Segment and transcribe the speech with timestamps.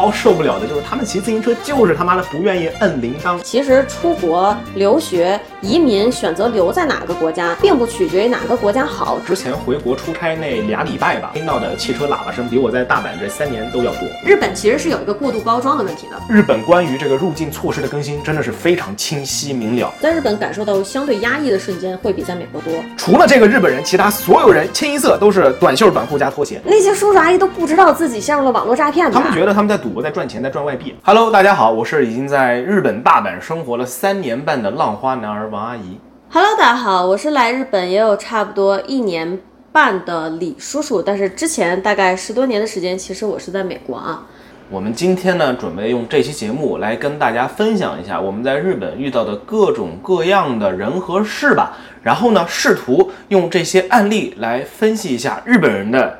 [0.00, 3.38] 超受不了的就是他们骑自行车就是他妈的不愿意摁铃铛。
[3.42, 9.18] 其实出国留学、移民选择留在哪个国家，并不取决于哪个国家好。
[9.26, 14.08] 之前回国出差那俩礼拜吧，听到的汽车喇叭声比我在大阪这三年都要多。
[14.24, 16.16] 日本其实是有一个过度包装的问题的。
[16.34, 19.92] 日本关于这个入境措施的更新真的是非常清晰明了。
[20.00, 22.72] 在日本感受到相对压抑的瞬间会比在美国多。
[22.96, 26.58] 除了这个日本人，其他所有人清一色都是短袖短裤加拖鞋。
[26.64, 29.12] 那些叔叔阿姨都不知道自己陷入了网络诈骗。
[29.12, 30.94] 他们觉得他们在赌博，在赚钱，在赚外币。
[31.04, 35.98] Hello，大家好，我是已经在日本大阪生活了三年半的浪花男儿王阿姨。
[36.30, 39.38] Hello，大家好，我是来日本也有差不多一年
[39.72, 44.26] 半的李叔叔，但是之前大概十多年的时间，其实我是在美国啊。
[44.70, 51.76] 我们今天呢，准备用这期节目来跟大家分享一下我们在日本遇到的各种各样的人和事吧。
[52.04, 56.16] 然后呢，试图用这些案例来分析一下日本人的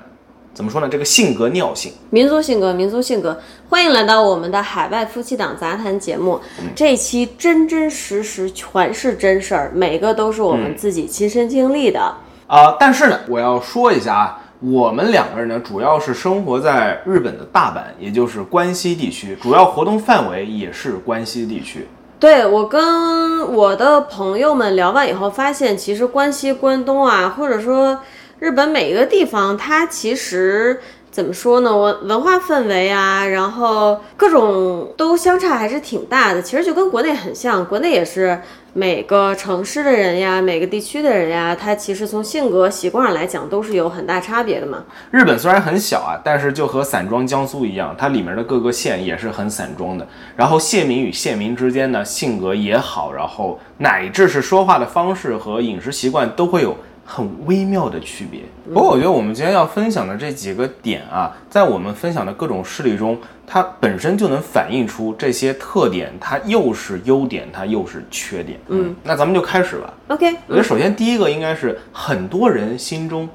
[0.53, 1.93] 怎么说呢，这个性格尿性。
[2.11, 6.41] 民族性格，民族性格，欢迎来到我们的海外夫妻档杂谈节目。
[6.75, 12.15] 这一期真真实实全是真事儿，每个都是我们自己亲身经历的。
[12.49, 21.87] 啊、但是呢，我要说一下啊，我们两个人呢，主要是生活在日本的大阪，也就是关西地区，主要活动范围也是关西地区。
[22.19, 28.01] 对我跟我的朋友们聊完以后，发现其实关西、关东啊，或者说
[28.41, 31.77] 日本每一个地方，它其实怎么说呢？
[31.77, 36.41] 文文化氛围啊，然后各种都相差还是挺大的。
[36.41, 38.41] 其实就跟国内很像，国内也是
[38.73, 44.85] 每个城市的人呀，每个地区的人呀，他其实从性格习惯上来讲都是有很大差别的嘛。
[45.11, 50.09] 日本虽然很小啊，但是就和散装江苏一样，它里面的各个县也是很散装的。
[50.35, 56.75] 然后县民与县民之间呢，性格也好，然后乃至是说话的方式和饮食习惯都会有
[57.11, 58.43] 很微妙的区别。
[58.73, 68.61] 不过我觉得我们今天要分享的这几个点啊，在我们分享的各种事例中，它本身就能反映出这些特点，它又是优点，它又是缺点。
[68.69, 69.93] 嗯，那咱们就开始吧。
[70.07, 73.29] OK，我觉得首先第一个应该是很多人心中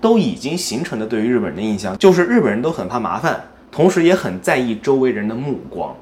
[0.00, 5.94] 都已经形成的对于日本人的印象，就是日本人都很怕麻烦，同时也很在意周围人的目光。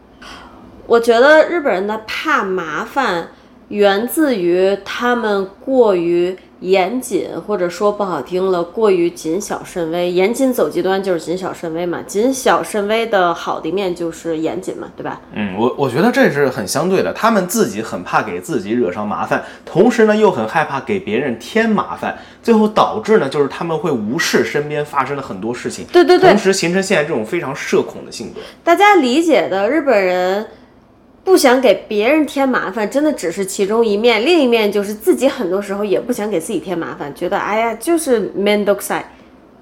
[0.86, 3.28] 我觉得日本人的怕麻烦，
[3.68, 10.10] 源自于他们过于严谨，或者说不好听了，过于谨小慎微。
[10.10, 15.20] 严谨走极端就是谨小慎微嘛，谨小慎微的好的一面就是严谨嘛，对吧？
[15.34, 28.40] 嗯，我我觉得这是很相对的，他们自己很怕给自己惹上麻烦，同时呢又很害怕给别人添麻烦，最后导致呢就是他们会无视身边发生的很多事情，对对对同时形成现在这种非常社恐的性格。
[28.64, 30.46] 大家理解的日本人
[31.28, 39.04] 不想给别人添麻烦，真的只是其中一面，另一面就是自己很多时候也不想给自己添麻烦，觉得哎呀就是 man d o x i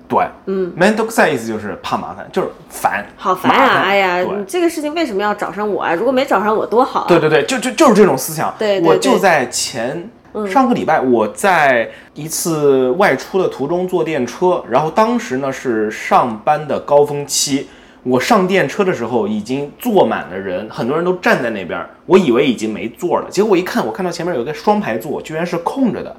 [0.06, 5.92] 对，嗯 m a n d o x i 意思就是怕麻烦，就是烦，好烦呀、麻烦哎呀，你这个事情为什么要找上我啊？
[5.92, 7.06] 如果没找上我多好啊！
[7.08, 8.54] 对对对，就就就是这种思想。
[8.56, 10.08] 对对对我就在前
[10.48, 17.68] 上个礼拜，我在一次外出的途中坐电车，然后当时呢是上班的高峰期。
[18.08, 26.14] 我上电车的时候已经坐满了人，很多人都站在那边，我以为已经没座了，结果一看，我看到前面有个双排座，居然是空着的，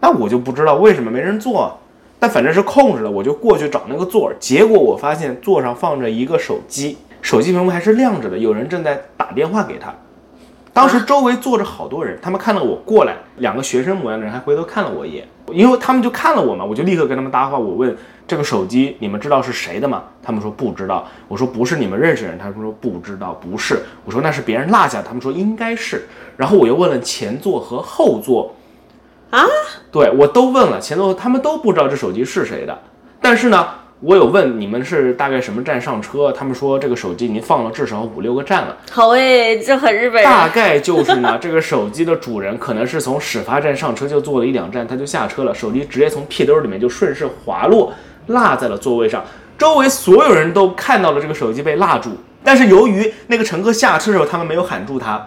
[0.00, 1.78] 那我就不知道为什么没人坐，
[2.18, 9.94] 但反正是空着的，我就过去找那个座，结果我发现座上放着一个手机， 手机屏幕还是亮着的，有人正在打电话给他。
[10.72, 17.58] 当时周围坐着好多人，他们看到我过来，两个学生模样的人还回头看了我一眼，因为他们就看了我嘛，我就立刻跟他们搭话。
[17.58, 17.96] 我问
[18.26, 20.04] 这个手机你们知道是谁的吗？
[20.22, 21.06] 他们说不知道。
[21.28, 23.82] 我说不是你们认识人，他们说不知道，不是。
[24.04, 26.06] 我说那是别人落下的，他们说应该是。
[26.36, 28.54] 然后我又问了前座和后座，
[29.30, 29.44] 啊，
[29.90, 32.78] 对我都问了前座，他们都不知道这手机是谁的。
[33.20, 33.68] 但是呢，
[34.00, 38.76] 我有问你们是大概什么站上车，他们说这个手机已经放了至少五六个站了。
[38.90, 40.24] 好诶，这很日本人。
[40.24, 47.90] 大概就是呢， 这个手机的主人可能是从始发站上车就坐了一两站，他就下车了，手机直接从屁兜里面就顺势滑落，
[48.26, 49.24] 落在了座位上。
[49.56, 52.10] 周围所有人都看到了这个手机被落住，
[52.44, 55.26] 但是由于那个乘客下车的时候他们没有喊住他，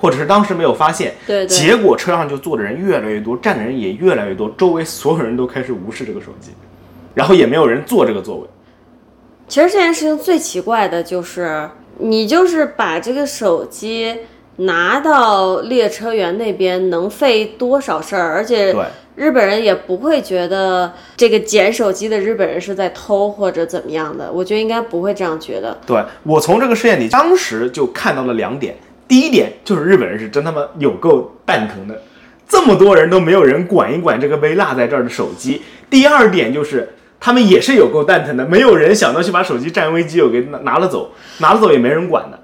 [0.00, 6.50] 或者是当时没有发现，对对结果车上就坐的人越来越多，站的人也越来越多，周围所有人都开始无视这个手机，
[7.18, 8.46] 然后也没有人坐这个座位。
[9.48, 11.68] 其实这件事情最奇怪的就是，
[11.98, 14.16] 你就是把这个手机
[14.54, 18.84] 拿到列车员那边能费多少事儿，而且对
[19.16, 25.76] 日本人也不会觉得这个捡手机的日本人是在偷或者怎么样的，我觉得应该不会这样觉得。
[25.84, 28.76] 对我从这个事件里，当时就看到了两点。
[29.08, 32.00] 第一点就是日本人是真他妈有够蛋疼的，
[32.46, 35.62] 这么多人都没有人管一管这个被落在这儿的手机。
[35.88, 36.86] 第二点就是
[37.20, 42.38] 他们也是有够蛋疼的，没有人想到去把手机占为己有给拿拿了走，拿了走也没人管的。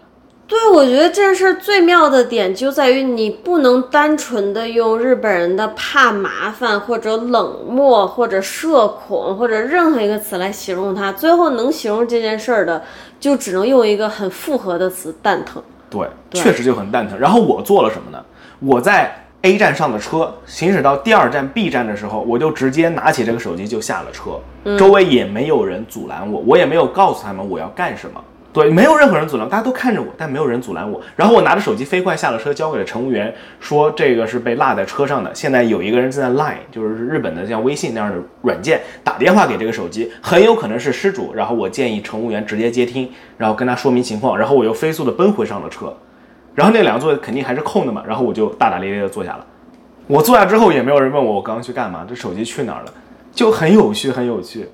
[0.47, 12.85] 对，我觉得这件事儿最妙的点就在于你不能单纯的用日本人的怕麻烦或者冷漠或者社恐或者任何一个词来形容他，最后能形容这件事儿的，
[13.19, 15.63] 就只能用一个很复合的词——蛋疼。
[15.89, 17.19] 对，确实就很蛋疼。
[17.19, 18.23] 然后我做了什么呢？
[18.61, 24.41] 我在 A 站上的车，行驶到第二站 B 站的时候，我就直接拿起这个手机就下了车，
[24.79, 28.19] 周围也没有人阻拦我，我也没有告诉他们我要干什么。
[28.55, 30.99] 对，没有任何人阻拦，大家都看着我，但没有人阻拦我。
[31.15, 35.31] 然后我拿着手机飞快下了车，交给了乘务员，说这个是被落在车上的。
[35.35, 41.35] 现在有一个人正在 Line，就是日本的像微信那样的软件，打电话给这个手机，很有可能是失主。
[41.35, 44.39] 然后我建议乘务员直接接听，然后跟他说明情况。
[44.39, 45.93] 然后我又飞速的奔回上了车，
[46.55, 49.47] 然后那两个座位肯定还是空的嘛，然后我就大大咧咧的坐下了。
[50.07, 52.93] 我坐下之后也没有人问我我刚刚去干嘛，这手机去哪儿了，
[53.33, 54.69] 就很有趣，很有趣。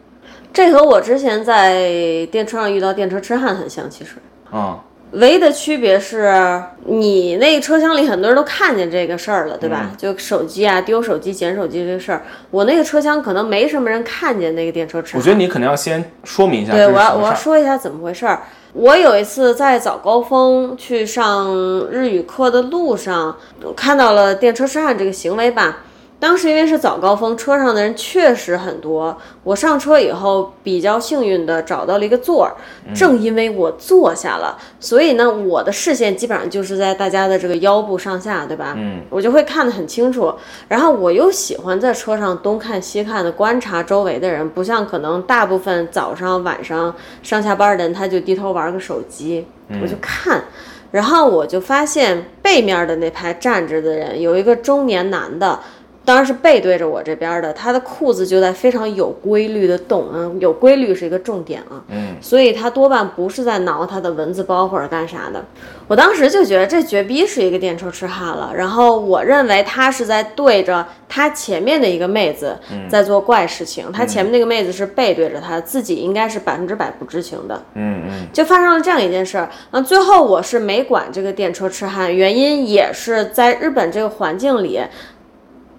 [0.52, 4.16] 这和我之前在电车上遇到电车痴汉很像，其实，
[4.52, 4.76] 嗯，
[5.12, 9.90] 唯一的区别是你那个车厢里很多人都看见这个事儿了，对吧？
[9.98, 15.20] 就手机啊，丢手机、捡手机这个事儿，我那个车厢可能没什么人看见那个电车痴汉。
[15.20, 18.42] 我觉得你可能要先说明一下，对我要我要说一下怎么回事儿。
[18.72, 21.52] 我有一次在早高峰去上
[21.90, 23.36] 日语课的路上，
[23.74, 25.78] 看到了电车痴汉这个行为吧。
[26.20, 29.16] 当时因为是早高峰，车上的人确实很多。
[29.42, 32.52] 我上车以后比较幸运的找到了一个座儿，
[32.94, 38.74] 正因为我坐下了，所以呢，我的视线基本上就是在大家的这个腰部上下，对吧？
[38.76, 40.30] 嗯，我就会看得很清楚。
[40.68, 49.46] 然后我又喜欢在车上东看西看的观察周围的人，不像可能大部分早上晚上上下班的人，他就低头玩个手机，
[49.82, 50.44] 我就看。
[50.90, 55.58] 然后我就发现背面的那排站着的人有一个中年男的。
[56.10, 65.44] 当然是背对着我这边的，他的裤子就在非常有规律的动，嗯，有规律是一个重点啊，嗯，所以他多半不是在挠他的蚊子包或者干啥的。
[65.86, 72.58] 我当时就觉得这绝逼是一个电车痴汉了，然后我认为他是在对着他前面的一个妹子
[72.88, 79.48] 在做怪事情，他前面那个妹子是背对着他，自己应该是百分之百不知情的，嗯嗯，就发生了这样一件事儿。
[79.70, 84.80] 那最后我是没管这个电车痴汉，原因也是在日本这个环境里。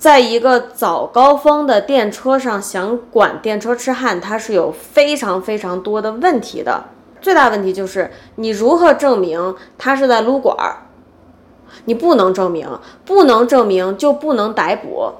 [0.01, 6.85] 在一个早高峰的电车上，想管电车痴汉，它是有非常非常多的问题的。
[7.21, 10.87] 最大问题就是你如何证明他是在撸管儿？
[11.85, 12.67] 你不能证明，
[13.05, 15.11] 不能证明就不能逮捕。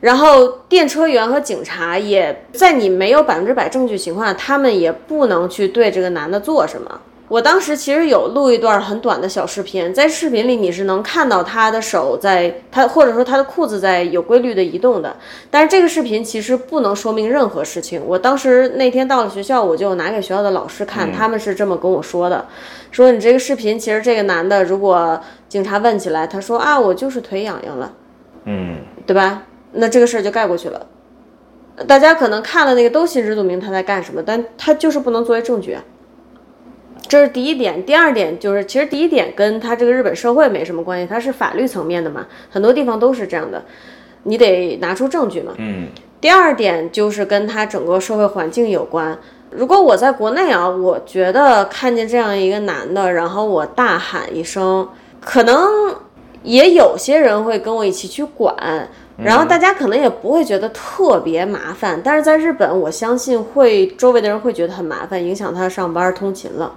[0.00, 7.02] 然后电车员和警察也在你没有百分之百证据情况下，他们也不能去对这个男的做什么。
[7.28, 15.14] 我当时其实有录一段很短的小视频，在视频里你是能看到他的手在他或者说他的裤子在有规律的移动的，
[15.50, 18.02] 但是这个视频其实不能说明任何事情。
[18.06, 22.46] 我当时那天到了学校，我就拿给学校的老师看，他们是这么跟我说的，
[22.90, 25.20] 说你这个视频其实这个男的，如果
[25.50, 27.92] 警察问起来，他说啊我就是腿痒痒了，
[28.44, 29.42] 嗯，对吧？
[29.72, 30.86] 那这个事儿就盖过去了。
[31.86, 35.76] 大家可能看了那个都心知肚明他在干什么，但他就是不能作为证据。
[37.06, 43.62] 这是第一点，第二点就是，其实第一点跟他这个日本社会没什么关系，它是法律层面的嘛，很多地方都是这样的，
[44.24, 45.52] 你得拿出证据嘛。
[45.58, 45.88] 嗯。
[46.20, 49.16] 第二点就是跟他整个社会环境有关。
[49.50, 54.88] 如果我在国内啊，我觉得看见这样一个男的，然后我大喊一声，
[55.20, 55.64] 可能
[56.42, 58.52] 也有些人会跟我一起去管，
[59.16, 62.00] 然后大家可能也不会觉得特别麻烦。
[62.04, 66.72] 但是在日本，我相信会周围的人会觉得很麻烦，影响他上班通勤了。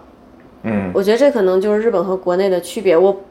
[0.63, 2.97] 嗯，我觉得这可能就是日本和国内的区别。
[2.97, 3.21] 我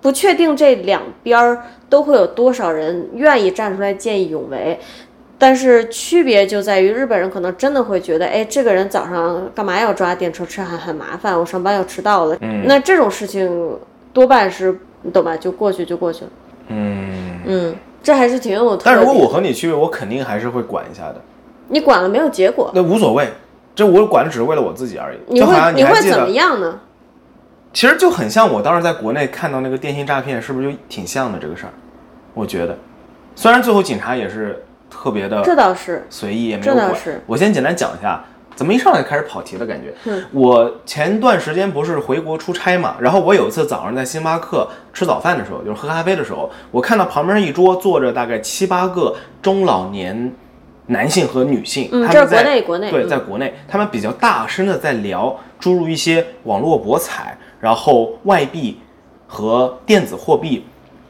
[0.00, 4.78] 不确定这两边儿都会有多少人愿意站出来见义勇为，
[5.38, 12.36] 但是区别就在于日本人可能真的会觉得，哎，这个人早上干嘛要抓电车痴汉，很麻烦，我上班要迟到了。
[12.40, 13.78] 嗯，那这种事情
[14.12, 15.36] 多半是你懂吧？
[15.36, 16.30] 就过去就过去了。
[16.68, 18.84] 嗯嗯，这还是挺有特。
[18.86, 21.20] 但如果我和你区别，我肯定还是会管一下的。
[21.68, 22.70] 你管了没有结果？
[22.74, 23.28] 那无所谓。
[23.80, 26.78] 这我管只是为了我自己而已，你会你会怎么样呢？
[27.72, 31.72] 其实就很像我当时在国内看到那个电信诈骗，是不是就挺像的这个事儿？
[32.34, 32.76] 我觉得，
[33.34, 36.94] 虽然最后警察也是特别的，这倒是随意也没有管。
[37.24, 38.22] 我先简单讲一下，
[38.54, 39.94] 怎么一上来就开始跑题的感觉？
[40.30, 50.30] 我前段时间不是回国出差嘛，然后我有一次早上在星巴克吃早饭的时候，就是喝咖啡的时候，我看到旁边一桌坐着大概七八个中老年。
[50.90, 58.78] 男性和女性，嗯，这是国内国内对，在国内，他们比较大声的在聊诸如一些网络博彩，然后外币
[59.26, 60.64] 和电子货币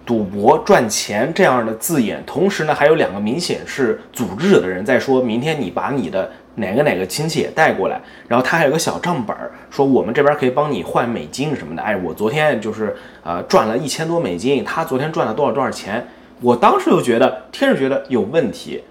[0.05, 11.81] 赌博赚钱这样的字眼，同时呢，还有两个明显是组织者的人在说，明天你把你的哪个哪个亲戚也带过来，然后他还有个小账本儿，说我们这边可以帮你换美金什么的。
[11.81, 16.07] 哎，我昨天就是呃赚了一千多美金，他昨天赚了多少多少钱，
[16.43, 18.83] 我当时就觉得听着觉得有问题。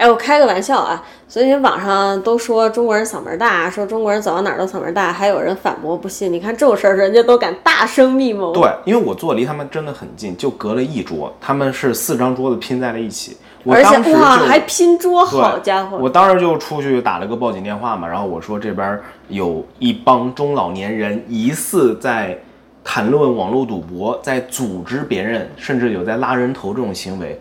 [0.00, 6.32] 哎，我开个玩笑啊，所以网上都说中国人嗓门大，说中国人走到哪儿都嗓门大，还有人反驳不信。
[6.32, 8.50] 你看这种事儿，人家都敢大声密谋。
[8.54, 13.36] 对，因为我坐离他们真的很近，就隔了一桌，他们是四张桌子拼在了一起。
[13.62, 15.98] 我而当时且哇，还拼桌，好家伙！
[15.98, 22.38] 我当时就出去打了个报警电话嘛，然后我说这边有一帮中老年人疑似在
[22.82, 27.38] 谈论网络赌博，在组织别人，甚至有在拉人头这种行为。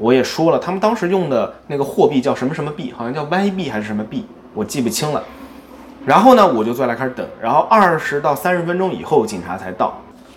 [0.00, 5.22] 我也说了，他们当时用的那个货币叫什么什么币，好像叫 Y 币还是什么币，我记不清了。
[6.06, 9.92] 然后呢，我就坐来开始等，然后二十到三十分钟以后，警察才到。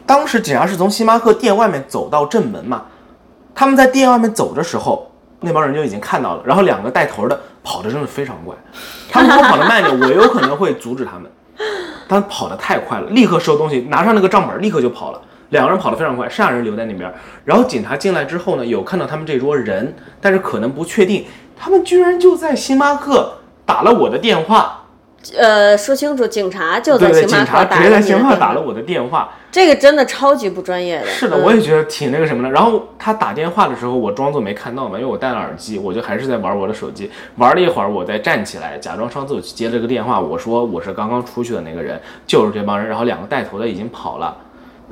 [0.06, 2.84] 当时警察是从星巴克店外面走到正门嘛，
[3.56, 8.54] 他们在店外面走的时候，那帮人就已经看到了，然后两个带头的跑的真的非常快，
[9.10, 11.32] 他们如果跑得慢一点，我有可能会阻止他们，
[12.10, 15.22] 他们跑得太快了，立刻收东西，拿上那个账本，立刻就跑了。
[15.54, 17.10] 两个人跑得非常快，剩下人留在那边。
[17.46, 24.80] 然后警察进来之后呢，有看到他们这桌人，但是可能不确定，他们居然就在星巴克打了我的电话。
[25.38, 27.46] 呃，说清楚，警察就在星巴
[28.32, 29.36] 克打了我的电话。
[29.50, 31.06] 这个真的超级不专业的。
[31.06, 32.50] 是的，嗯我也觉得挺那个什么的。
[32.50, 37.10] 然后他打电话的时候，我装作没看到嘛，因为我戴了耳机，我就还是在玩我的手机。
[37.38, 40.20] 玩了一会儿，我再站起来，假装上厕所去接了个电话。
[40.20, 42.90] 我说我是刚刚出去的那个人，就是这帮人。
[42.90, 44.36] 然后两个带头的已经跑了，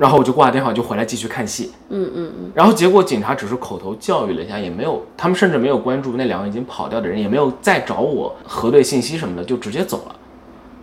[0.02, 1.70] 然后我就挂了电话，就回来继续看戏。
[1.88, 10.16] 嗯嗯嗯，然后结果警察只是口头教育了一下，也没有，他们甚至没有关注那两个已经跑掉的人，也没有再找我核对信息什么的，就直接走了。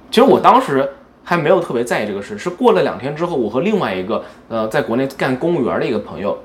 [0.10, 0.90] 其实我当时
[1.22, 6.38] 还没有特别在意这个事，是过了两天之后，我和另外一个呃在国内干公务员的一个朋友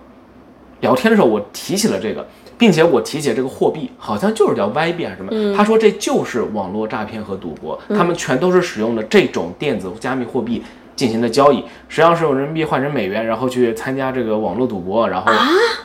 [0.81, 2.27] 聊天的时候，我提起了这个，
[2.59, 10.61] 并且我提起这个货币好像就是叫 Y 币还是什么，他说这就是网络诈骗和赌博，他们全都是使用的这种电子加密货币。
[10.97, 11.59] 进行的交易，
[11.89, 15.33] 实际上是用人民币换成美元，然后去参加这个网络赌博，然后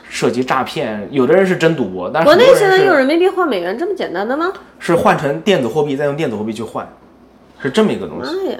[0.09, 1.07] 涉及诈骗。
[1.11, 4.51] 有的人是真赌博，但是国内现在用人民币换美元这么简单的吗？
[4.77, 6.87] 是换成电子货币，再用电子货币去换，
[7.61, 8.57] 是这么一个东西。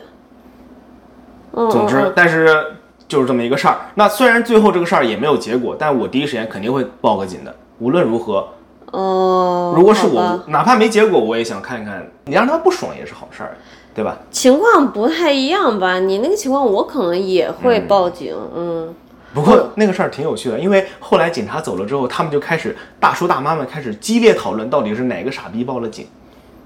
[1.52, 2.64] 总之嗯，但是
[3.08, 3.76] 就是这么一个事儿。
[3.96, 7.54] 那虽然最后这个事儿也没有结果，但我第一时间肯定会报个警的。
[7.80, 8.48] 无论如何，
[8.92, 13.58] 哦，如果是我，哪怕没结果，我也想看一看，你让他不爽也是好事儿，
[13.94, 14.18] 对吧？
[14.32, 16.00] 情况不太一样吧？
[16.00, 18.36] 你那个情况，我可能也会报警。
[18.56, 18.94] 嗯，
[19.34, 26.08] 不过那个事儿挺有趣的，因为后来警察走了之后，他们就开始大叔大妈们开始激烈讨论，到底是哪个傻逼报了警。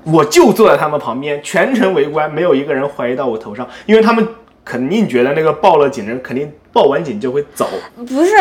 [0.06, 4.28] 我就坐在他们旁边，全程围观，没有一个人怀疑到我头上，因为他们
[4.66, 7.70] 肯定觉得那个报了警的人肯定报完警就会走。
[7.96, 8.32] 不是，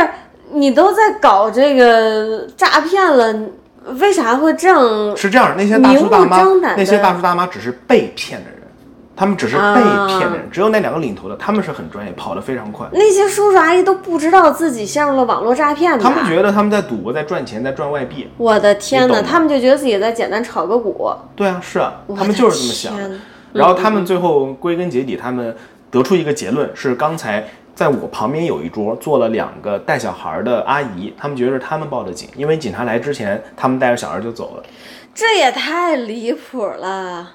[0.51, 3.33] 你都在搞这个诈骗了，
[4.01, 5.17] 为啥会这样？
[5.17, 6.43] 是这样，那些大叔大妈
[6.77, 8.62] 那些大叔大妈只是被骗的人，
[9.15, 12.87] 他们只是被骗的人，只有那两个领头的，他们是很专业，跑得非常快。
[12.93, 16.03] 那些叔叔阿姨都不知道自己陷入了网络诈骗吧？
[16.03, 18.29] 他们觉得他们在赌博，在赚钱，在赚外币。
[18.39, 21.11] 我的天呐，他们就觉得自己在简单炒个股。
[21.37, 22.95] 对啊，是啊，他们就是这么想。
[23.53, 25.55] 然后他们最后归根结底，他们
[25.91, 34.63] 得出一个结论是：刚才在我旁边有一桌坐了两个带小孩的阿姨，他们觉得是他们报的警，因为警察来之前，他们带着小孩就走了。
[35.15, 37.33] 这也太离谱了。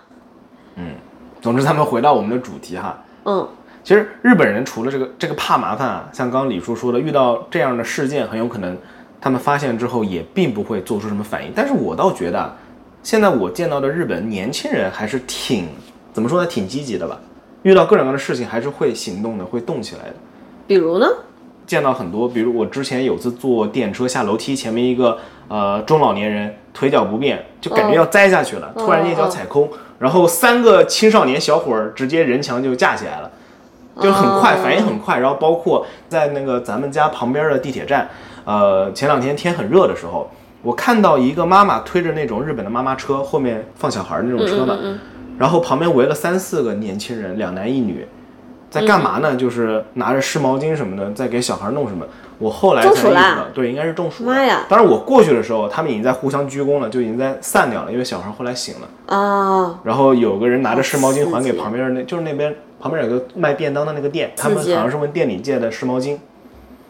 [1.41, 3.47] 总之，咱们回到我们的主题哈，嗯，
[3.83, 8.77] 其实日本人除了这个这个怕麻烦啊，像刚刚李叔说的，遇到这样的事件，很有可能
[9.21, 11.51] 他们发现之后也并不会做出什么反应。
[11.55, 12.55] 但是我倒觉得啊，
[13.03, 15.67] 现在我见到的日本年轻人还是挺
[16.11, 17.19] 怎么说呢，挺积极的吧。
[17.63, 20.15] 遇到各种各样的事情，还是会行动的，会动起来的。
[20.65, 21.07] 比如呢？
[21.65, 25.17] 见到很多，比如我之前有次坐电车下楼梯，前面一个
[25.49, 33.31] 呃中老年人腿脚不便，就感觉要栽下去了，突然一脚踩空，然后三个青少年小伙儿直接人墙就架起来了，
[34.01, 35.19] 就很快，哦反应很快。
[35.19, 38.07] 然后包括在那个咱们家旁边的地铁站，
[38.45, 40.29] 呃，前两天天很热的时候，
[40.61, 44.99] 我看到一个妈妈推着那种日本的妈妈车，后面放小孩那种车嘛，嗯
[45.37, 48.07] 然后旁边围了三四个年轻人，两男一女，
[48.69, 49.35] 在干嘛呢？
[49.35, 52.05] 就是拿着湿毛巾什么的，在给小孩弄什么。
[52.39, 54.31] 我后来才意识到，对，应该是中暑了。
[54.31, 59.15] 妈呀当然我过去的时候，他们已经在互相鞠躬了，就已经在散掉了，因为小孩后来醒了。
[59.15, 66.17] 啊，然后有个人拿着湿毛巾还给旁边的那，就是那边旁边有个卖便当的那个店，他们好像是问店里借的湿毛巾。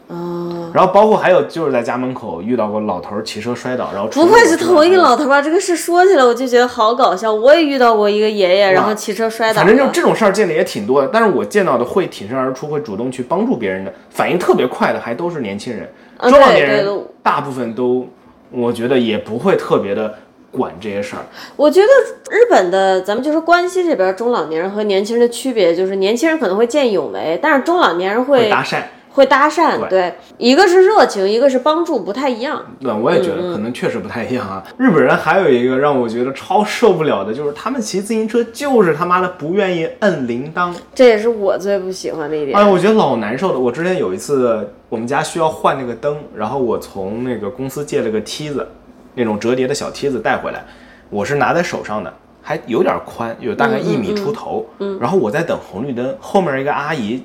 [0.08, 5.42] 哦，然后包括还有就是在家门口遇到过老头儿骑车摔倒，然后不会是同一老头吧？
[5.42, 7.34] 这个事说起来我就觉得好搞笑。
[7.34, 9.62] 我也遇到过一个爷爷，然后骑车摔倒。
[9.62, 15.90] 反正就这种事儿见的也挺多的，但是我见到的会挺身而出，会主动去帮助别人的，反应特别快的，还都是年轻人。
[16.16, 18.08] 啊中老年人大部分都，
[18.50, 20.16] 我觉得也不会特别的
[20.52, 21.22] 管这些事儿。
[21.58, 21.88] 我觉得
[22.30, 28.78] 日本的，咱们就说关西这边中老年人和年轻人的区别，就是年轻人可能会见义勇为，但是中老年人会搭讪。
[29.18, 32.64] 会搭讪，对，一个是热情，一个是帮助，不太一样。
[32.80, 34.64] 对，我也觉得可能确实不太一样啊。
[34.78, 42.56] 日本人还有一个让我觉得超受不了的，就是他们骑自行车就是他妈的不愿意摁铃铛，这也是我最不喜欢的一点。
[42.56, 43.58] 哎，我觉得老难受的。
[43.58, 48.68] 我之前有一次，我们家需要换那个灯，然后我从那个公司借了个梯子，
[49.16, 50.64] 那种折叠的小梯子带回来，
[51.10, 54.64] 我是拿在手上的，还有点宽，有大概一米出头。
[54.78, 57.24] 嗯，然后我在等红绿灯，后面一个阿姨。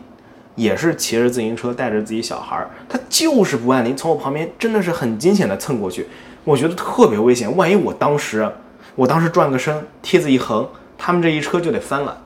[0.54, 6.06] 也是骑着自行车带着自己小孩儿，他就是不按铃，从我旁边真的是很惊险的蹭过去，
[6.44, 7.56] 我觉得特别危险。
[7.56, 8.48] 万一我当时，
[8.94, 10.68] 我当时转个身，梯子一横，
[10.98, 12.18] 他们这一车就得翻了。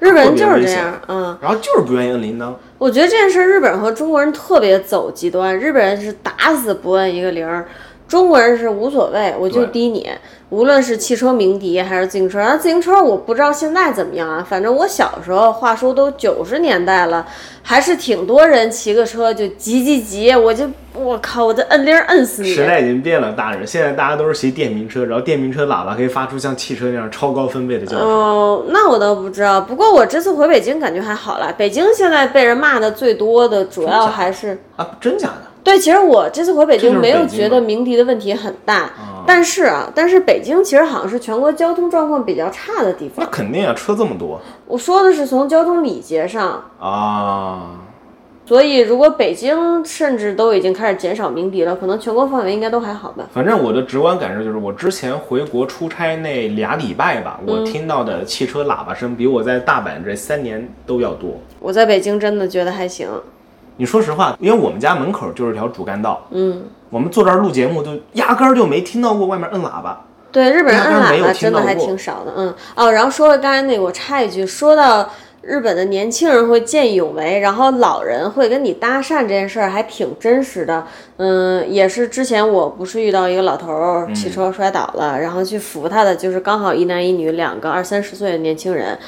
[0.00, 2.52] 日本人就是这样，嗯，然后就是不愿意摁铃铛。
[2.78, 7.66] 我觉得这件事，日本人和中国人特别走极端，日本人是打死不摁一个铃儿。
[8.08, 10.08] 中国人是无所谓，我就滴你，
[10.48, 12.38] 无论是汽车鸣笛还是自行车。
[12.38, 17.26] 那自行车我不知道现在怎么样啊，反正我小时候，话说都九十年代了，
[17.62, 22.48] 还是挺多人骑个车就急急急，我就我靠，我这摁铃摁死你。
[22.48, 28.08] 时代已经变了，大人，现在大家都是骑电瓶车，然后电瓶车喇叭可以发出像汽车那样超高分贝的叫声。
[28.08, 29.60] 哦，那我倒不知道。
[29.60, 35.42] 不过我这次回北京感觉还好了，北京现在被人骂的最多的主要还是啊，真假的？
[35.68, 38.90] 对，其实我这次回北京没有觉得鸣笛的问题很大，
[39.26, 43.22] 但是啊，但是北京其实好像是全国交通状况比较差的地方。
[43.22, 44.40] 那肯定啊，车这么多。
[44.66, 47.72] 我说的是从交通礼节上啊，
[48.46, 53.28] 所以如果北京甚至都已经开始减少鸣笛了，可能全国范围应该都还好吧。
[53.30, 61.38] 反正我的直观感受就是，我之前回国出差那俩礼拜吧，我听到的汽车喇叭声比我在大阪这三年都要多。
[61.60, 63.06] 我在北京真的觉得还行。
[63.78, 70.04] 你说实话，因为我们家门口就是条主干道，嗯，我们坐这儿录节目，就压根儿就没听到过外面摁喇叭。
[70.32, 72.90] 对，日本人摁喇叭真的还挺少的，嗯哦。
[72.90, 75.08] 然后说了刚才那个，我插一句，说到
[75.42, 80.84] 日本的年轻人会见义勇为，然后老人会跟你搭讪这件事儿还挺真实的，
[81.18, 88.98] 嗯，也是之前我不是遇到一个老头儿骑车摔倒了，然后去扶他的，就是刚好一男一女两个二三十岁的年轻人。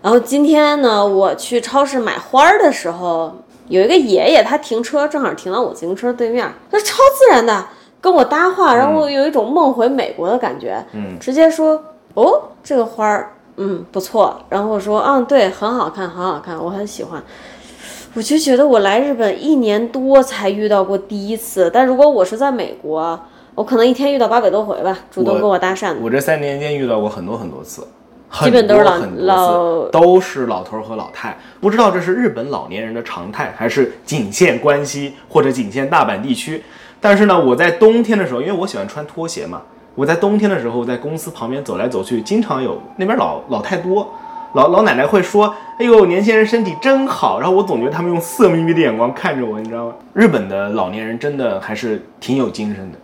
[0.00, 3.42] 然后今天呢，我去超市买花儿的时候。
[3.68, 7.66] 有一个爷爷，他停车正好停到我自行车对面，他超自然的
[8.00, 11.82] 跟我搭话，然后我有一种梦回美国的感觉，嗯，直接说
[12.14, 17.22] 哦，这个花儿，嗯，不错，然后我说，嗯，对，很好看，很好看，我很喜欢，
[18.14, 23.18] 我就觉得我来日本一年多才遇到过第一次，但如果我是在美国，
[23.54, 25.96] 我可能一天遇到八百多回吧，主动跟我搭讪的。
[26.02, 27.86] 我这三年间遇到过很多很多次。
[28.32, 36.62] 基本都是老老都是老头和老太，不知道这是日本老年人的常态，还是仅限关西或者仅限大阪地区。
[37.00, 39.62] 但是呢，我在冬天的时候，因为我喜欢穿拖鞋嘛，
[39.94, 44.12] 我在冬天的时候在公司旁边走来走去，经常有那边老老太多，
[44.54, 49.94] 老老奶奶会说：“哎呦，年轻人身体真好。”然后我总觉得他们用色眯眯的眼光看着我，你知道吗？
[50.12, 52.98] 日本的老年人真的还是挺有精神的。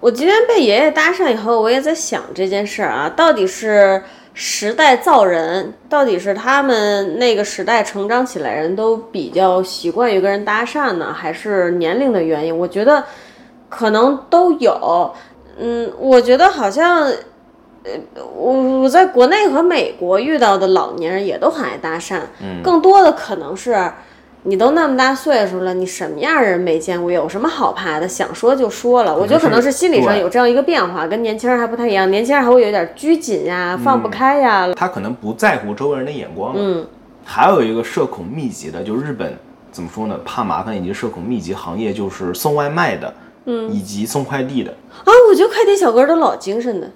[0.00, 4.02] 我今天被爷爷搭讪以后，我也在想这件事儿啊，到底是。
[4.40, 12.56] 时代造人，到底是他们那个时代成长起来人都比较习惯于跟人搭讪呢，还是年龄的原因？
[12.56, 13.02] 我觉得
[13.68, 15.12] 可能都有。
[15.58, 17.06] 嗯，我觉得好像，
[17.82, 17.90] 呃，
[18.36, 22.20] 我我在国内和美国遇到的老年人也都很爱搭讪，
[22.62, 23.76] 更多的可能是。
[24.48, 27.12] 你都那么大岁数了，你什么样人没见过？
[27.12, 28.08] 有什么好怕的？
[28.08, 29.14] 想说就说了。
[29.14, 32.10] 我觉得可能是心理上有这样一个变化，跟年轻人还不太一样。
[32.10, 34.66] 年轻人还会有点拘谨呀，放不开呀。
[34.74, 36.54] 他可能不在乎周围人的眼光。
[36.56, 36.86] 嗯，
[37.26, 39.36] 还有一个社恐密集的，就日本
[39.70, 40.18] 怎么说呢？
[40.24, 43.12] 怕麻烦以及社恐密集行业就是送外卖的，
[43.44, 44.70] 嗯，以及送快递的。
[45.04, 46.90] 啊，我觉得快递小哥都老精神的。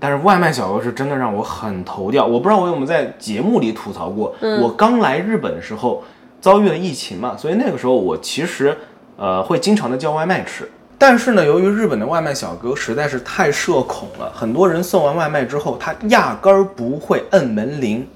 [0.00, 2.26] 但是外卖小哥是真的让我很头掉。
[2.26, 4.34] 我不知道我有没有在节目里吐槽过。
[4.60, 6.02] 我刚来日本的时候。
[6.46, 8.78] 遭遇了疫情嘛，所以那个时候我其实，
[9.16, 10.70] 呃，会经常的叫外卖吃。
[10.96, 18.06] 但是呢，由于日本的外卖小哥实在是太社恐了，很多人送完外卖之后，他压根儿不会摁门铃，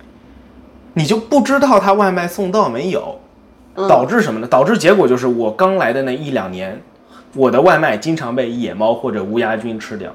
[0.94, 3.18] 你就不知道他外卖送到没有，
[3.74, 4.46] 导致什么呢？
[4.46, 6.80] 导致结果就是我刚来的那一两年，
[7.34, 10.14] 我的外卖经常被野猫或者乌鸦君吃掉。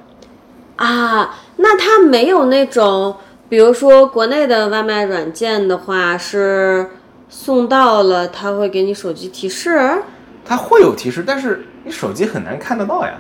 [0.78, 3.18] 啊，那他没有那种，
[3.50, 6.92] 比如说国内的外卖软件的话是。
[7.30, 10.04] 送到了，他会给你手机提示。
[10.44, 13.14] 他会有提示，但是你手机很难看得到呀。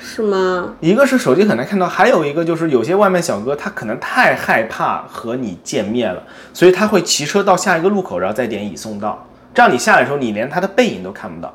[0.00, 0.76] 是吗？
[0.80, 11.52] 一个是手机很难看到，还有一个就是有些外卖小哥他可能太害怕和你见面了，所以他会骑车到下一个路口，然后再点已送到，这样你下来的时候你连他的背影都看不到。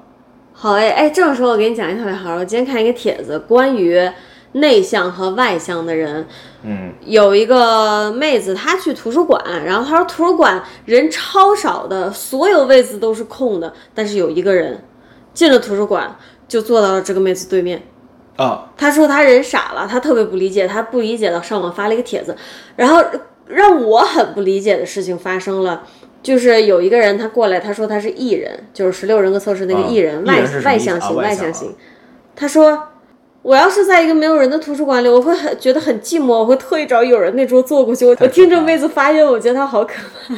[0.51, 2.35] 好哎哎，这种时候，我给你讲一个特别好。
[2.35, 3.97] 我今天看一个帖子，关于
[4.53, 6.25] 内向和外向的人。
[6.63, 14.83] 嗯，有一个妹子，她去图书馆，然后她说图书馆人超少的，所有位子都是空的，但是有一个人
[15.33, 16.15] 进了图书馆，
[16.47, 17.83] 就坐到了这个妹子对面。
[18.37, 22.35] 啊，她说他人傻了，她特别不理解，她不理解到上网发了一个帖子，
[22.75, 23.03] 然后
[23.45, 25.83] 让我很不理解的事情发生了，
[26.23, 31.75] 就是有一个人他过来，他说他是 E 人，就是十六人格测试那个 E 人，外啊 E 外向型，外向啊外向型。
[32.35, 32.87] 他说
[33.43, 38.05] 我要是在一个没有人的图书馆里，我会很觉得很寂寞，我会特意找有人那桌坐过去。
[38.05, 39.95] 我我听这妹子发言，我觉得她好可
[40.27, 40.33] 怕。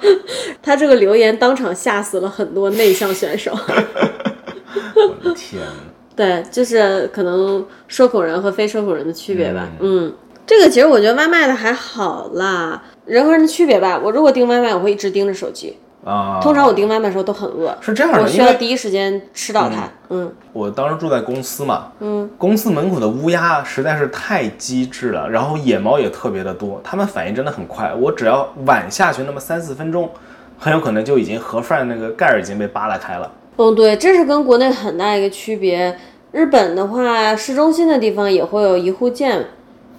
[0.62, 3.52] 她这个留言当场吓死了很多内向选手。
[3.52, 5.66] 我的天呐，
[6.16, 9.68] 对，就是可能社恐人和非社恐人的区别吧。
[9.78, 10.10] 嗯，
[10.46, 14.00] 这个其实我觉得外卖的还好啦，人和人的区别吧。
[14.02, 15.76] 我如果订外卖，我会一直盯着手机。
[16.04, 19.88] 啊，通常我订外卖的时候都很饿，是这样的，我需要第一时间吃到它。
[20.08, 30.10] 嗯我当时住在公司嘛，嗯，公司门口的乌鸦实在是太机智了，然后野猫也特别的多，它们反应真的很快，我只要晚下去那么三四分钟，
[30.58, 33.30] 很有可能就已经盒饭那个盖儿已经被扒拉开了。
[33.56, 35.96] 嗯，对，这是跟国内很大一个区别。
[36.32, 39.44] 日本的话，市中心的地方也会有一户建，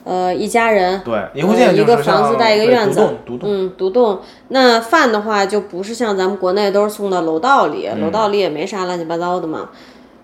[0.04, 1.02] 呃，一家人。
[1.04, 4.20] 对，一户建呃一个房子带一个院子独栋，嗯，独栋。
[4.48, 9.70] 那饭的话，就不是像咱们国内都是送到楼道里，楼道里也没啥乱七八糟的嘛。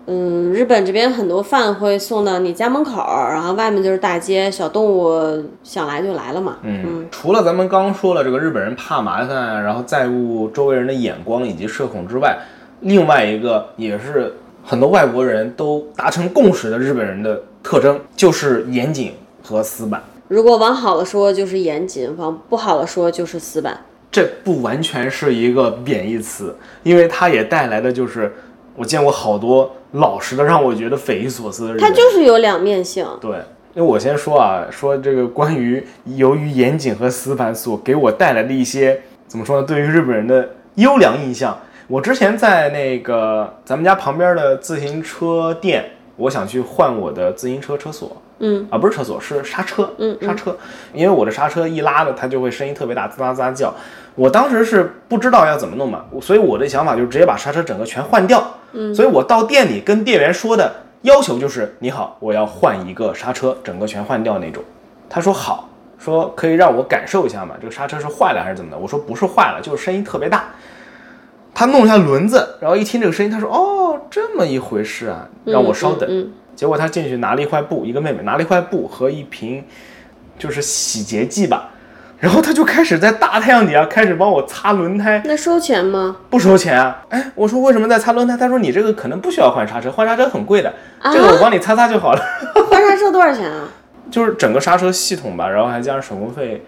[0.09, 6.55] 嗯，日本这边很多饭会送到你家门口，然后外面就是大街，小动物想来就来了嘛。
[6.63, 12.37] 嗯，除了咱们刚说了这个日本人怕麻烦，然后在乎周围人的眼光以及社恐之外，
[12.79, 19.11] 另外一个也是很多外国人都达成共识的日本人的特征，就是严谨
[19.47, 20.03] 和死板。
[20.27, 23.79] 如果往好了说就是严谨，往不好了说就是死板。
[24.11, 28.33] 这不完全是一个贬义词，因为它也带来的就是
[28.75, 31.89] 我见过好多老实的让我觉得匪夷所思的日本它。
[31.95, 33.07] 就是有两面性。
[33.21, 33.37] 对，
[33.73, 41.57] 因为我先说啊，说这个关于由于严谨和死板所给我带来的一些怎么说呢，对于日本人的优良印象。
[41.87, 45.85] 我之前在那个咱们家旁边的自行车店，
[46.17, 48.17] 我想去换我的自行车车锁。
[48.39, 50.55] 嗯啊，不是车锁，是刹车，嗯刹车，
[50.93, 53.73] 因为我的刹车一拉的，它就会声音特别大，滋啦滋啦叫。
[54.15, 58.43] 我当时是不知道要怎么弄嘛，所以我的想法就是直接把刹车整个全换掉。
[58.73, 60.71] 嗯，所以我到店里跟店员说的
[61.03, 64.63] 要求就是：你好，我要换一个刹车，整个全换掉那种。
[65.07, 65.69] 他说好，
[65.99, 68.77] 说可以让我感受一下嘛，这个刹车是坏了还是怎么的？
[68.77, 70.45] 我说不是坏了，就是声音特别大。
[71.57, 76.07] 他弄一下轮子，然后一听这个声音，他说：“哦，这么一回事啊，让我稍等。
[76.07, 79.65] 嗯，结果他进去拿了一块布，一个妹妹拿了一块布和一瓶
[80.37, 81.71] 就是洗洁剂吧，
[82.19, 86.17] 然后他就开始在大太阳底下 开始帮我擦轮胎，那收钱吗？
[86.29, 87.03] 不收钱啊！
[87.09, 88.37] 哎，我说为什么在擦轮胎？
[88.37, 90.71] 他说你这个可能不需要换刹车，换刹车很贵的，
[91.11, 92.21] 这个我帮你擦擦就好了。
[92.69, 93.67] 换刹车多少钱啊？
[94.11, 96.63] 就是整个刹车系统吧，然后还加上手工费，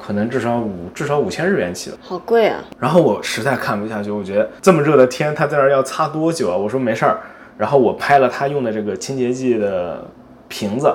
[0.00, 1.96] 可能至少五至少五千日元起了。
[2.00, 2.62] 好贵啊！
[2.78, 6.56] 然后我实在看不下去，我觉得这么热的天，他在那儿要擦多久啊？
[6.56, 7.18] 我说没事儿，
[7.56, 10.04] 然后我拍了他用的这个清洁剂的
[10.48, 10.92] 瓶子，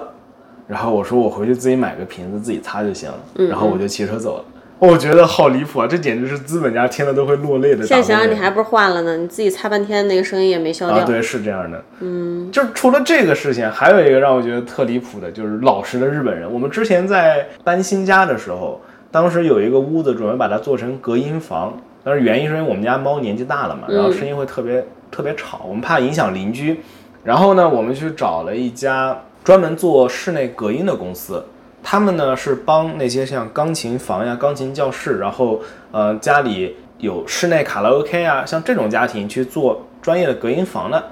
[0.67, 4.45] 然后我说我回去自己买个瓶子自己擦就行了，然后我就骑车走了。
[4.79, 5.87] 我觉得好离谱啊！
[5.87, 7.85] 这简直是资本家听了都会落泪的。
[7.85, 10.97] 现在想想你还不是换了呢，你自己擦半天那个声音也没消掉。
[10.97, 11.81] 啊，对，是这样的。
[12.01, 16.51] 嗯，就是除了这个事情，还有一个让我觉得特离谱的，就是老实的日本人。
[16.51, 18.81] 我们之前在搬新家的时候，
[19.13, 21.71] 当时有一个屋子准备把它做成隔音房，
[22.03, 26.79] 但是原因是因为我们家猫年纪大了嘛，然后声音会特别特别吵，我们怕影响邻居。
[27.23, 31.45] 然后呢，我们去找了一家专门做室内隔音的公司。
[31.83, 41.03] 他们呢是帮那些像钢琴房呀、钢琴教室，然后呃家里有室内卡拉 OK 啊，像这种家庭去做专业的隔音房的。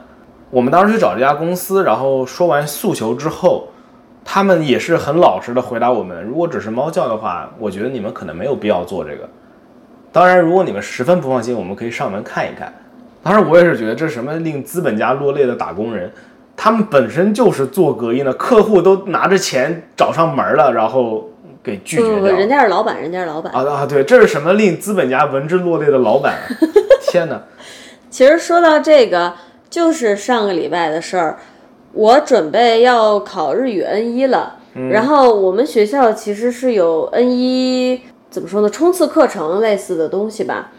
[0.50, 3.68] 我们当时去找这家公司，然后说完诉求之后，
[4.24, 9.28] 他们也是很老实的回答我们：如果只是猫叫的话，我觉得你们可能没有必要做这个。
[10.12, 12.74] 当然，如果你们十分不放心，我们可以上门看一看。
[13.24, 16.12] 当然，我也是觉得这是什么令资本家落泪的打工人。
[16.56, 21.30] 他们本身就是做隔音的，客户都拿着钱找上门了，然后
[21.64, 22.36] 给拒绝不不不，掉。
[22.36, 23.52] 人家是老板，人家是老板。
[23.54, 23.86] 啊啊！
[23.86, 26.40] 对，这是什么令资本家闻之落泪的老板啊？
[27.10, 27.42] 天哪！
[28.10, 29.34] 其实说到这个，
[29.70, 31.40] 就是上个礼拜的事儿。
[31.94, 34.56] 我准备要考日语 N 一了，
[34.92, 40.72] 然后我们学校其实是有 N 一怎么说呢，冲刺课程类似的东西吧。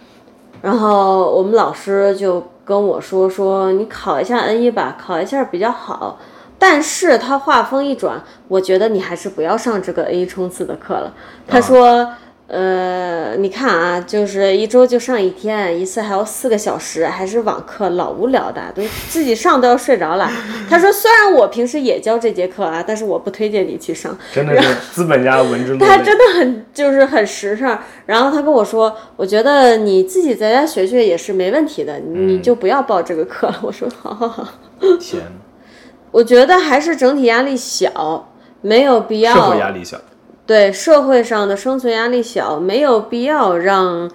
[0.62, 6.18] 然后我们老师就跟我说说，你考一下 N 一吧，考一下比较好。
[6.58, 11.14] 但是他话锋一转，我觉得你还是不要上这个 A 冲刺的课了。
[11.46, 12.08] 他说。
[12.52, 20.30] 呃，你看啊，就是一周就上一天，一次还要四个小时，还是网课，老无聊的，都自己上都要睡着了。
[20.68, 24.14] 他说，虽然我平时也教这节课啊，但是我不推荐你去上。
[24.34, 25.78] 真的是资本家的文之路。
[25.78, 27.78] 他真的很就是很实诚。
[28.04, 33.60] 然后他跟我说，我觉得你自己在家学学也是没问题的，你就不要报这个课了。
[33.64, 34.46] 我说，好好好。
[35.00, 35.22] 天，
[36.10, 39.34] 我觉得还是整体压力小，没有必要。
[39.34, 39.96] 社会压力小。
[40.52, 44.10] 对社会上的生存压力小，没有必要让，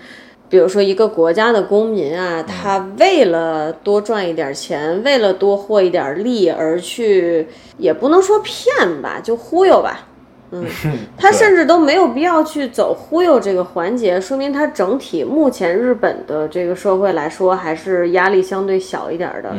[0.48, 7.48] 比如说一个国家的公民啊，他为了多赚一点钱，为了多获一点利而去，
[7.80, 10.06] 也不能说骗吧，就忽悠吧。
[10.52, 10.64] 嗯，
[11.18, 19.50] 他甚至都没有必要去走忽悠这个环节，说明他整体目前日本的这个社会来说还是压力相对小一点的。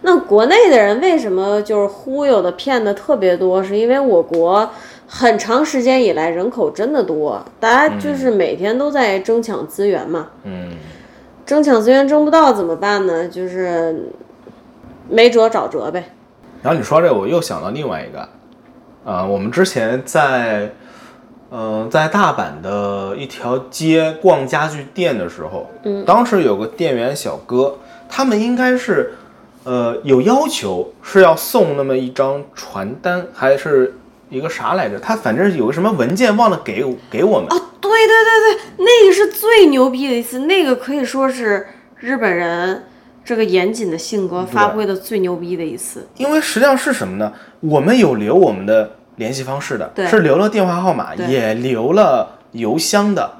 [0.00, 3.62] 那国内的人为什么就是忽悠的骗的特别多？
[3.62, 4.66] 是因为我国。
[5.14, 10.28] 很长时间以来，人口真的多，大家就是每天都在争抢资源嘛。
[10.44, 10.70] 嗯，
[11.44, 13.28] 争抢资源争不到怎么办呢？
[13.28, 14.08] 就是
[15.10, 16.02] 没辙找辙呗。
[16.62, 18.26] 然后你说这，我又想到另外一个，
[19.04, 20.72] 啊，我们之前在，
[21.50, 27.76] 呃，在大阪的一条街逛家具店的时候，嗯，当时有个店员小哥，
[28.08, 29.12] 他们应该是，
[29.64, 33.96] 呃，有要求是要送那么一张传单，还是？
[34.32, 34.98] 一个啥来着？
[34.98, 41.66] 他反正有个什么文件忘了给给我们哦，对对对对，那个是最牛逼的一次，那个可以说是
[41.98, 42.84] 日本人
[43.22, 46.08] 这个严谨的性格发挥的最牛逼的一次。
[46.16, 47.30] 因为实际上是什么呢？
[47.60, 53.30] 我们有留我们的联系方式的，是留了电话号码，也留了邮箱的。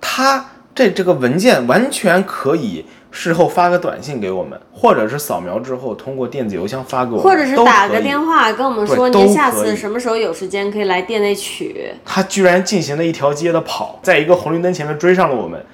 [0.00, 2.86] 他这这个文件完全可以。
[3.12, 11.92] 事后发个短信给我们，或者是扫描之后通过电子邮箱发给我们，或者是打个电话跟我们说您下次什么时候有时间可以来店内取。
[12.04, 15.64] 他居然进行了一条街的跑，在一个红绿灯前面追上了我们，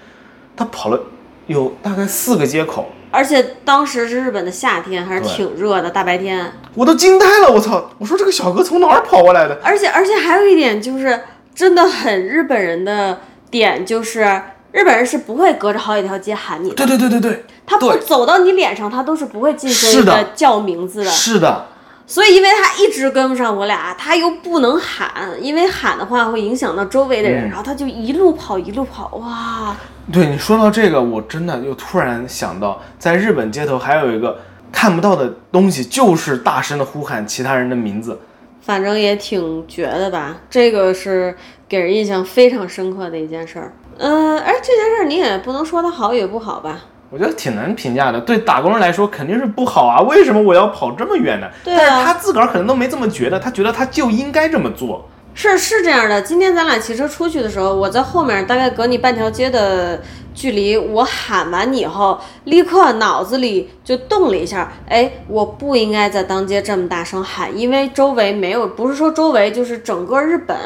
[0.57, 0.99] 他跑了
[1.47, 7.91] 有大概四个街口，而且当时是日本的夏天，还是挺热的，大白天，我都惊呆了，我操！
[7.99, 9.59] 我说这个小哥从哪儿跑过来的？
[9.63, 11.21] 而且而且还有一点就是
[11.55, 13.21] 真的很日本人的
[13.51, 14.41] 点就是。
[14.77, 16.75] 日本人是不会隔着好几条街喊你的。
[16.75, 21.11] 对对对对对，他不走到你脸上，他都是不会近身的叫名字的。
[21.11, 21.69] 是的。
[22.07, 25.11] 所以，因为他一直跟不上我俩，他又不能喊，
[25.41, 29.75] 因为喊的话会影响到周围的人，然后他就一路跑一路跑，哇！
[30.13, 34.39] 对你说到这个，我真的又突然想到，在日本街头还有一个
[34.71, 38.21] 看不到的东西，就是大声的呼喊其他人的名字。
[38.61, 40.37] 反正也挺绝的吧？
[40.51, 41.35] 这个是
[41.67, 43.73] 给人印象非常深刻的一件事儿。
[43.99, 46.81] 嗯，而这件事儿你也不能说它好与不好吧？
[47.09, 48.21] 我觉得挺难评价的。
[48.21, 50.01] 对打工人来说肯定是不好啊！
[50.03, 51.47] 为什么我要跑这么远呢？
[51.63, 51.81] 对啊。
[51.87, 55.09] 但是他自个儿可能都没这么觉得，他觉得他就应该这么做。
[55.33, 56.21] 是是这样的。
[56.23, 60.03] 今天咱俩骑车出去的时候，我在后面大概隔你半条街的
[60.35, 64.73] 距离，我喊完你以后，立刻脑子里就动了一下。
[64.89, 70.57] 哎，我不应该在当街这么大声喊，因为周围没有，不是说周围，就是整个日本。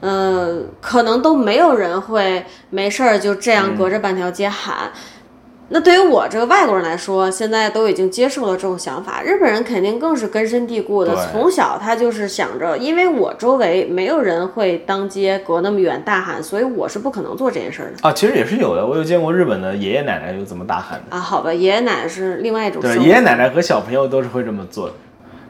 [0.00, 4.90] 嗯，可能都没有人会没事儿就这样隔着半条街喊。
[5.72, 9.22] 那对于我这个外国人来说，现在都已经接受了这种想法。
[9.22, 18.08] 日本人肯定更是根深蒂固的，从小他就是想着，因为我周围没有人会当街隔那么远大喊，所以我是不可能做这件事的。
[18.08, 21.16] 啊，其实也是有的，我有见过日本的爷爷奶奶就这么大喊的。
[21.16, 22.82] 啊，好吧，爷爷奶奶是另外一种。
[22.82, 24.94] 对，爷爷奶奶和小朋友都是会这么做的。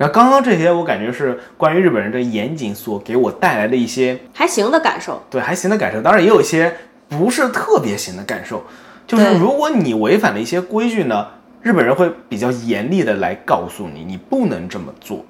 [0.01, 5.21] 然后刚刚这些，我感觉是关于日本人的严谨所给我带来的一些还行的感受。
[5.29, 6.01] 对，还行的感受。
[6.01, 6.75] 当然也有一些
[7.07, 8.63] 不是特别行的感受，
[9.07, 11.27] 就是如果你违反了一些规矩呢，
[11.61, 15.23] 日本人会比较严厉的来告诉你，你不能这么做。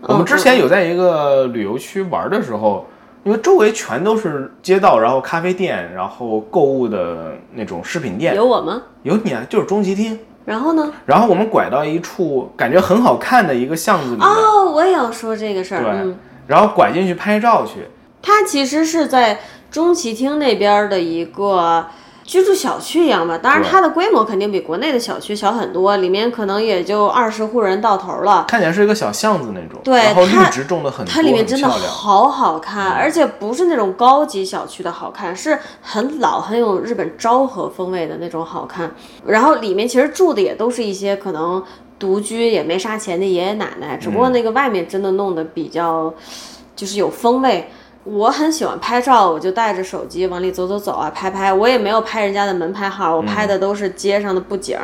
[0.00, 2.86] 我们之前有在一个旅游区玩的时候，
[3.24, 8.34] 因为周围全都是街道，然后咖啡店，然后购物的那种饰品店。
[8.34, 8.80] 有我吗？
[9.02, 10.18] 有你啊，就是中崎町。
[10.44, 10.92] 然后呢？
[11.06, 14.22] 然后我们拐到一处感觉很好看的一个巷子里。
[14.22, 15.82] 哦，我也要说这个事儿。
[15.82, 16.14] 对，
[16.46, 17.88] 然后拐进去拍照去。
[18.22, 21.86] 它其实是在中旗厅那边的一个。
[22.24, 28.46] 居住小区一样吧，当然它的规模肯定比国内的小区小很多，里面可能也就二十户人到头了。
[28.48, 38.90] 看起来是一个小巷子那种，对，然后绿植种的很，它里面真的好好看，而且不是那种高级小区的好看，是很老很有日本昭和风味的那种好看。
[39.26, 41.62] 然后里面其实住的也都是一些可能
[41.98, 46.12] 独居也没啥钱的爷爷奶奶，只不过那个外面真的弄得比较
[46.74, 47.68] 就是有风味。
[48.04, 51.52] 我很喜欢拍照，我就带着手机往里走走走啊，拍拍。
[51.52, 54.78] 我也没有拍人家的门牌号，我拍的都是街上的布景。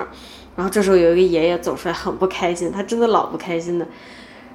[0.56, 3.87] 然后这时候有一个爷爷走出来，很不开心，他真的老不开心的。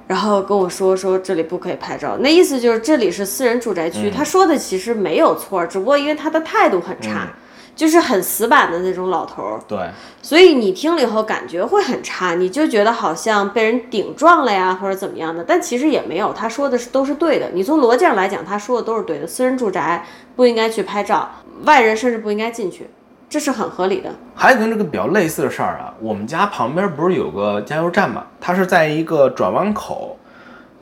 [0.06, 4.10] 然后跟我说说这里不可以拍照，那意思就是这里是私人住宅区。
[4.10, 7.28] 他说的其实没有错，只不过因为他的态度很差。
[7.76, 9.78] 就是很死板的那种老头儿，对，
[10.22, 17.50] 所以你听了以后感觉会很差，你就觉得好像被人顶撞了呀，或者怎么样的，但其实也没有，他说的是都是对的。
[17.52, 19.26] 你从逻辑上来讲，他说的都是对的。
[19.26, 20.02] 私人住宅
[20.34, 21.30] 不应该去拍照，
[21.64, 22.88] 外人甚至不应该进去，
[23.28, 24.10] 这是很合理的。
[24.34, 28.24] 还有跟这个比较类似的事儿啊，我们家旁边不是有个加油站嘛？
[28.40, 30.15] 它是在一个转弯口。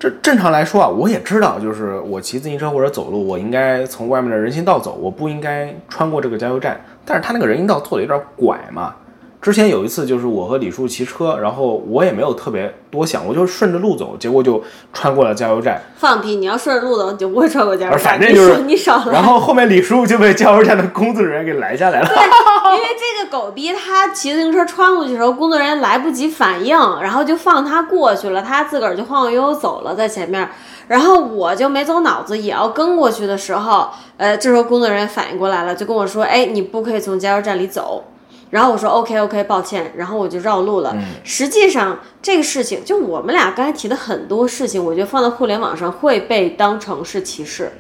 [0.04, 6.78] 这正常来说啊，我也知道，就是我骑自行车或者走路，我应该从外面的人行道走，我不应该穿过这个加油站。
[7.06, 8.94] 但是他那个人行道做的有点拐嘛。
[9.44, 15.78] 之前有一次，就是我和李叔骑车，然后我也没有特别多想，我就顺着路走，结果就穿过了加油站。
[15.98, 16.36] 放屁！
[16.36, 18.00] 你要顺着路走，你就不会穿过加油站。
[18.00, 19.04] 反正就是你少。
[19.10, 22.08] 然后后面李叔就被加油站的工作人员给拦下来了。
[22.08, 22.16] 对，
[22.74, 30.48] 因为这个狗逼他骑自行车穿过去的时候，工作人员来不及反应，然后就放他过去了，他自个儿就晃晃悠悠走了在前面，
[30.88, 38.04] 然后我就没走脑子，也要跟过去的时候，呃，这时候工作人员反应过来了，就跟我说：“哎，你不可以从加油站里走。”
[38.54, 40.96] 然后我说 OK OK，抱歉，然后我就绕路了。
[41.24, 47.72] 实际上这个事情，就我们俩刚才提的很多事情，我觉得放在互联网上会被当成是歧视，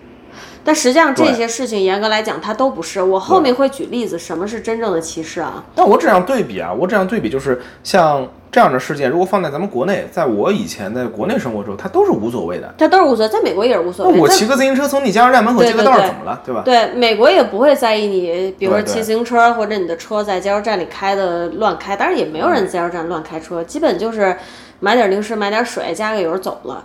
[0.64, 3.00] 但实际上这些事情严格来讲它都不是。
[3.00, 5.62] 我后面会举例子，什么是真正的歧视啊？
[5.76, 8.28] 但我这样对比啊，我这样对比就是像。
[8.54, 14.16] 这样的事件，如果放在咱们国内，在我以前在国内生活中，它都是无所谓的，它都是无所谓，在美国也是无所谓。
[14.16, 16.62] 我骑个自行车从你加油站门口接个道怎么了，对吧？
[16.64, 24.36] 对，美国也不会在意你，比如说骑自行车或者你的车在加油站里开的乱开，当然也没有人加油站乱开车，基本就是
[24.78, 26.84] 买点零食、买点水、加个油走了。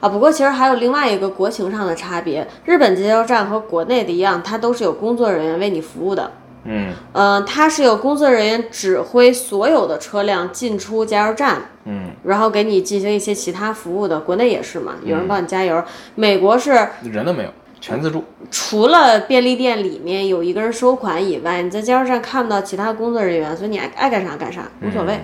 [0.00, 6.30] 啊，不过其实还有另外一个国情上的差别，日本加油站和国内的一样，它都是有工作人员为你服务的。
[6.68, 14.20] 嗯嗯，它是有工作人员指挥所有的车辆进出加油站，嗯，然后给你进行一些其他服务的。
[14.20, 15.82] 国内也是嘛，有人帮你加油。
[16.14, 16.70] 美国是
[17.02, 17.50] 人都没有，
[17.80, 18.24] 全自助。
[18.50, 25.18] 除了便利店里面有一个人收款以外，你在加油站看不到其他工作人员，所以你爱爱干啥干啥，无所谓。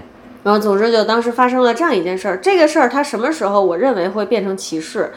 [0.44, 5.12] 然后总之就当时发生了这样一件事儿，这个事儿它什么时候我认为会变成歧视？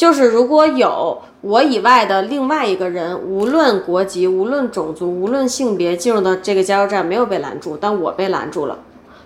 [0.00, 8.78] 就是如果有我以外的另外一个人，无论国籍、无论种族、无论性别，进入到这个加油站没有被拦住，但我被拦住了，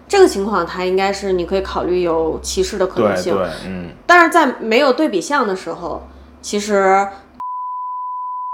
[0.09, 3.37] 这个情况他应该是你可以考虑有歧视的可能性。
[3.37, 3.91] 对对，嗯。
[4.05, 6.03] 但是在没有对比项的时候，
[6.43, 7.07] 其实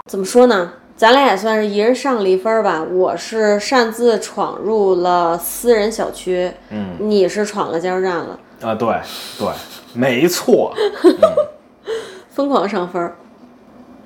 [0.06, 0.72] 怎么说呢？
[0.94, 2.85] 咱俩也算是一人上了一分吧。
[2.92, 8.38] 我是擅自闯入了私人小区，嗯，你是闯了加油站了。
[8.61, 8.88] 啊，对
[9.38, 9.48] 对，
[9.94, 10.74] 没错。
[12.31, 13.16] 疯狂上分儿，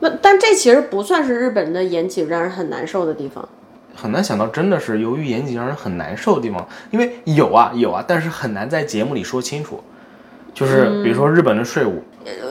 [0.00, 3.48] 那但这其实不算是日本的严谨让人很难受的地方。
[3.94, 9.80] 很难想到，真的是由于严谨让人很难受的地方，因为有啊有啊，但是很难在节目里说清楚。
[10.52, 12.02] 就是比如说日本的税务，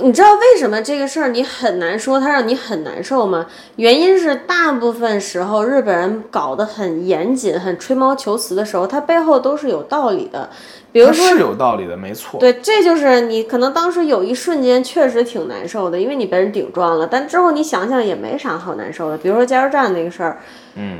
[0.01, 3.47] 你知道为什么这个事儿你很难说，它让你很难受吗？
[3.77, 10.49] 原因是大部分时候日本人搞得很严谨、很吹毛求疵的时候，它背后都是有道理的。
[10.91, 12.39] 比如说是有道理的，没错。
[12.39, 17.07] 对，这就是你可能当时有一瞬间确实挺难受的，因为你被人顶撞了。
[17.07, 19.17] 但之后你想想也没啥好难受的。
[19.17, 20.37] 比如说加油站那个事儿，
[20.75, 20.99] 嗯。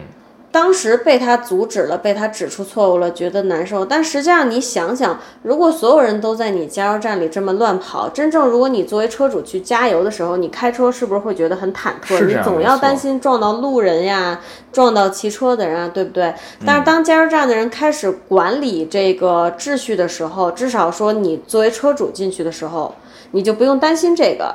[0.54, 3.84] 当时被他阻止了，被他指出错误了，觉得难受。
[3.84, 12.24] 但实际上，你想想，如果所有人都在你加油站里这么乱跑，真正如果你作为车主去加油的时候，你开车是不是会觉得很忐忑？
[12.28, 14.40] 你总要担心撞到路人呀，
[14.72, 16.32] 撞到骑车的人啊，对不对？
[16.64, 22.94] 但是当加油站的人开始管理这个秩序的时候，至少说你作为车主进去的时候，
[23.32, 24.54] 你就不用担心这个，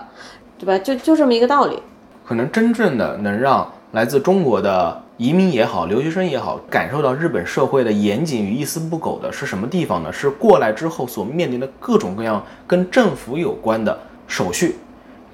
[0.61, 0.79] 对吧？
[0.79, 1.83] 就就这么一个道理。
[2.25, 5.03] 可能真正的能让来自中国的。
[5.19, 10.13] 移民也好，留学生也好，感受到日本社会的严谨与一丝不苟的是什么地方呢？
[10.13, 14.77] 是过来之后所面临的各种各样跟政府有关的手续。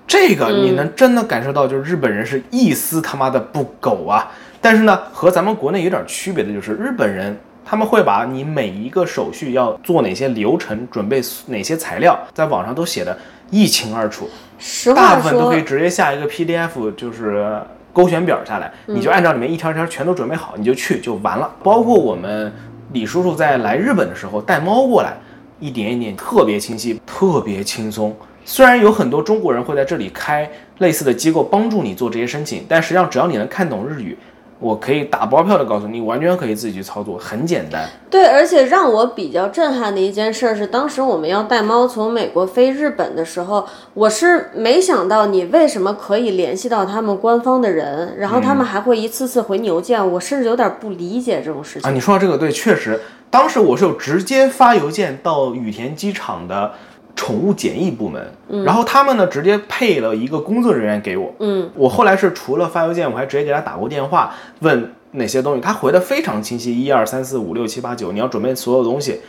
[0.07, 4.33] 这个你能真的感受到，就是日本人是一丝他妈的不苟啊！
[4.59, 13.15] 但是呢，和咱们国内有点区别的就是，日本人他们会把你每一个手续要做哪些流程，准备哪些材料，在网上都写的
[13.51, 14.31] 一清二楚。
[14.97, 17.61] 大部分都可以直接下一个 PDF，就是。
[17.95, 21.51] 勾选表下来，你就按照里面一条一条全都准备好，你就去就完了。
[21.63, 22.53] 包括我们
[22.93, 25.17] 李叔叔在来日本的时候带猫过来，
[25.61, 28.15] 一点一点特别清晰，特别轻松。
[28.45, 30.47] 虽然有很多中国人会在这里开
[30.79, 34.19] 类似的机构帮助你做这些申请，但实际上只要你能看懂日语。
[34.61, 37.87] 我可以打包票的告诉你，完全可以自己去操作，很简单。
[38.09, 51.93] 对，而且让我比较震撼的一件事是，当时我们要带猫从美国飞日本的时候，我是没想到你为什么可以联系到他们官方的人，然后他们还会一次次回你邮件，我甚至有点不理解这种事情啊。
[51.93, 56.73] 你说到这个对，确实，当时我是有直接发邮件到羽田机场的
[57.17, 58.23] 宠物检疫部门，
[58.65, 69.21] 然后他们呢直接配了一个工作人员给我，嗯，我后来是除了发邮件，我还直接给他打过电话，问哪些东西，他回的非常清晰，一二三四五六七八九，你要准备所有东西，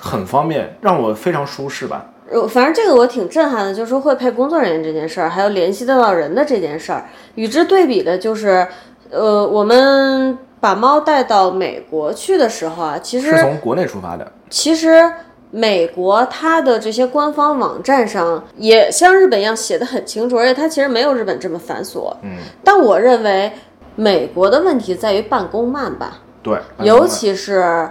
[0.00, 2.06] 很方便，让我非常舒适吧。
[2.30, 7.04] 呃反正这个我挺震撼的，就是说会配工作人员这件事儿，还有联系得到人的这件事儿。
[7.34, 8.66] 与之对比的就是，
[9.10, 15.12] 呃，我们把猫带到美国去的时候啊，其实是从国内出发的，其实
[15.56, 22.12] 美国它的这些官方网站上也像日本一样写的很清楚，而且它其实没有日本这么繁琐。
[22.22, 23.52] 嗯，但我认为
[23.94, 27.88] 美国的问题在于办公慢吧，对，尤其是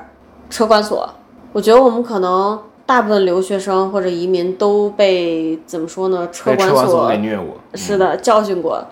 [0.50, 1.10] 车管所。
[1.54, 6.28] 我觉得我们可能大部分留学生或者移民都被怎么说呢？
[6.34, 7.10] 车管所
[7.76, 8.86] 是的，教训过。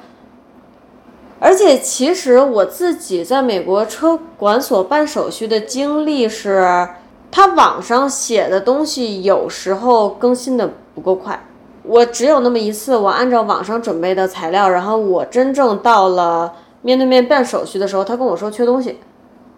[1.41, 6.87] 而且其实我自己在美国车管所办手续的经历是，
[7.31, 11.41] 他网上写的东西有时候更新的不够快。
[11.83, 16.53] 我只有那么一次，我按照网上准备的材料，然后我真正到了
[16.83, 18.99] 面对面办手续的时候，他跟我说缺东西，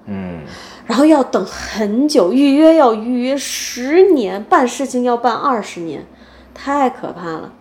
[0.06, 0.42] 嗯，
[0.86, 6.06] 然后要等很久，预约要预约十年，办事情要办二十年，
[6.54, 7.52] 太可怕了。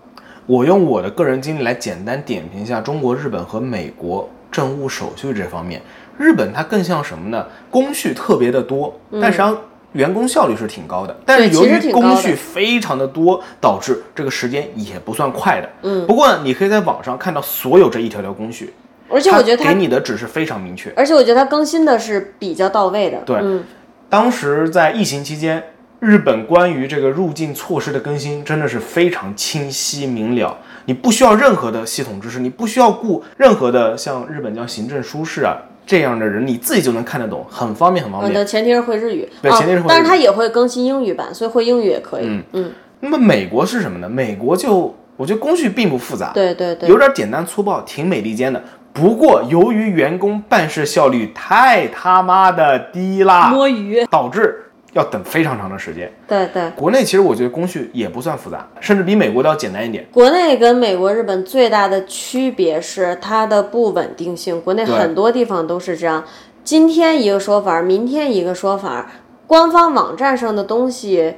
[0.47, 5.83] 我用我的个人经历来简单点评一下中国、日本和美国政务手续这方面。
[6.19, 7.47] 日本它更像什么呢？
[7.71, 9.57] 工序特别的多，但实际上
[9.93, 11.17] 员工效率是挺高的。
[11.25, 15.69] 但是由于工序非常的多，导致这个时间也不算快的。
[15.83, 18.73] 嗯，不过，你可以在网上看到所有这一条条工序，
[19.09, 20.93] 而且我觉得他它给你的指示非常明确。
[20.97, 23.19] 而且我觉得它更新的是比较到位的。
[23.27, 23.63] 对嗯，
[24.09, 25.63] 当时在疫情期间，
[26.01, 38.31] 日本关于这个入境措施的更新真的是非常清晰明了，你不需要任何的系统知识，你不需要顾任何的像日本叫行政书士啊这样的人，你自己就能看得懂，很方便，很方便。
[38.31, 42.25] 你的前提是会日语，对啊前提是会日语但是它也会更新英语版，所以会英语也可以。
[42.27, 44.09] 嗯嗯，那么美国是什么呢？
[44.09, 48.63] 美国就我觉得工序并不复杂，对对对，有点简单粗暴，挺美利坚的。
[48.93, 54.05] 不过由于员工办事效率太他妈的低啦，摸鱼。
[54.07, 56.13] 导致要等非常长的时间。
[56.29, 60.07] 对对，国内其实我觉得工序也不算复杂，甚至比美国都要简单一点。
[60.13, 64.61] 国内跟美国、日本最大的区别是它的不稳定性。
[64.61, 66.25] 国内很多地方都是这样，
[66.63, 69.11] 今天一个说法，明天一个说法，
[69.47, 71.35] 官方网站上的东西，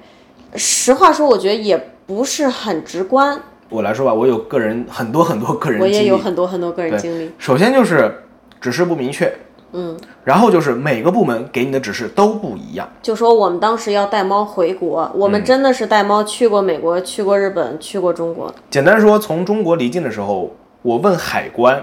[0.54, 3.40] 实话说，我觉得也不是很直观。
[3.70, 6.18] 我来说吧，我有个人很多很多个人我也有。
[6.18, 7.30] 很多很多个人经历。
[7.38, 8.22] 首先就是
[8.60, 9.32] 指示不明确，
[9.76, 12.88] 嗯，然后就是每个部门给你的指示都不一样。
[13.02, 18.54] 就说我们当时要带猫回国，我嗯们真的是带猫去过美国、去过日本、去过中国。
[18.70, 21.82] 简单说，从中国离境的时候，我问海关，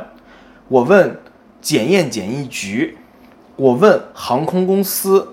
[0.70, 1.20] 我问
[1.60, 2.98] 检验检疫局，
[3.58, 5.28] 我问航空公司，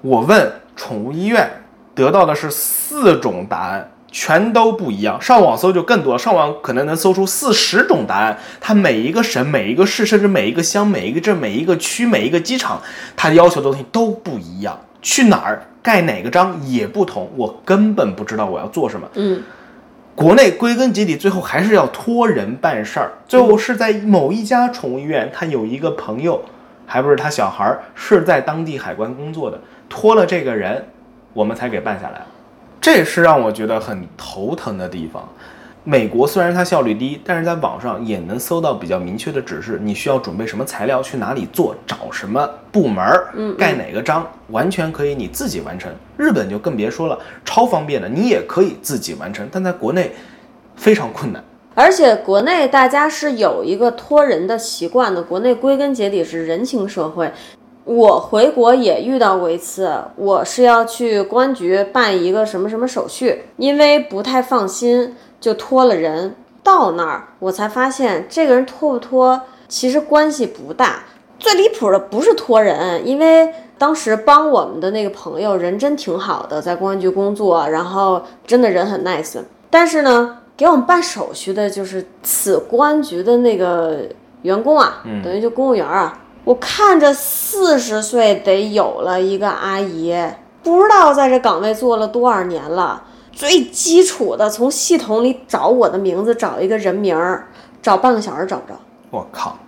[0.00, 1.50] 我问宠物医院，
[1.96, 5.20] 得到的是四种答案，全都不一样。
[5.20, 8.38] 上网搜就更多，上网可能能搜出四十种答案。
[8.60, 12.80] 它每一个省、每一个市，甚至每一个乡、每一个镇、每一个区、每一个机场，
[13.16, 14.78] 它要求的东西都不一样。
[15.00, 19.08] 去哪儿盖哪个章也不同，我根本不知道我要做什么。
[19.14, 19.42] 嗯，
[20.14, 23.12] 国内归根结底，最后还是要托人办事儿。
[23.28, 26.42] 最后是在某一家宠物医院，他有一个朋友，
[26.84, 30.84] 还不是他小孩儿，是在当地海关工作的，托了这个人，
[31.32, 32.22] 我们才给办下来。
[32.80, 35.28] 这是让我觉得很头疼的地方。
[35.84, 45.90] 美国虽然它效率低，但是在网上也能搜到比较明确的指示，你需要准备什么材料，去哪里做，找什么部门儿，盖哪个章，完全可以你自己完成。
[46.18, 50.12] 日本就更别说了，超方便的，你也可以自己完成，但在国内
[50.76, 51.42] 非常困难。
[51.74, 57.32] 而且国内大家是有一个托人的习惯的，国内归根结底是人情社会。
[57.88, 66.34] 我回国也遇到过一次，我是要去公安局办一个什么什么手续，因为不太放心，就托了人。
[66.62, 71.04] 到那儿我才发现，这个人托不托其实关系不大。
[71.38, 79.38] 最离谱的不是托人，因为当时帮我们的那个朋友人真挺好的，在公安局工作，然后真的人很 nice。
[79.70, 84.00] 但是呢，给我们办手续的就是此公安局的那个
[84.42, 86.20] 员工啊，等于就公务员啊。
[86.48, 90.16] 我看着四十岁得有了一个阿姨，
[90.62, 93.02] 不知道在这岗位做了多少年了。
[93.30, 97.48] 最基础的，从系统里找我的名字，找一个人名儿，
[97.82, 98.80] 找半个小时找不着。
[99.10, 99.58] 我靠，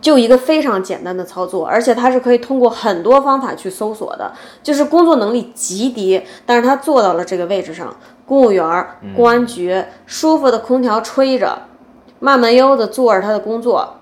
[0.00, 7.92] 就一个非常简单的操作，而且它是可以通过很多方法去搜索的，就是工作能力极低，但是他做到了这个位置上。
[8.24, 11.62] 公务员儿、公安局，舒服的空调吹着，
[12.20, 13.96] 慢慢悠的做着他的工作。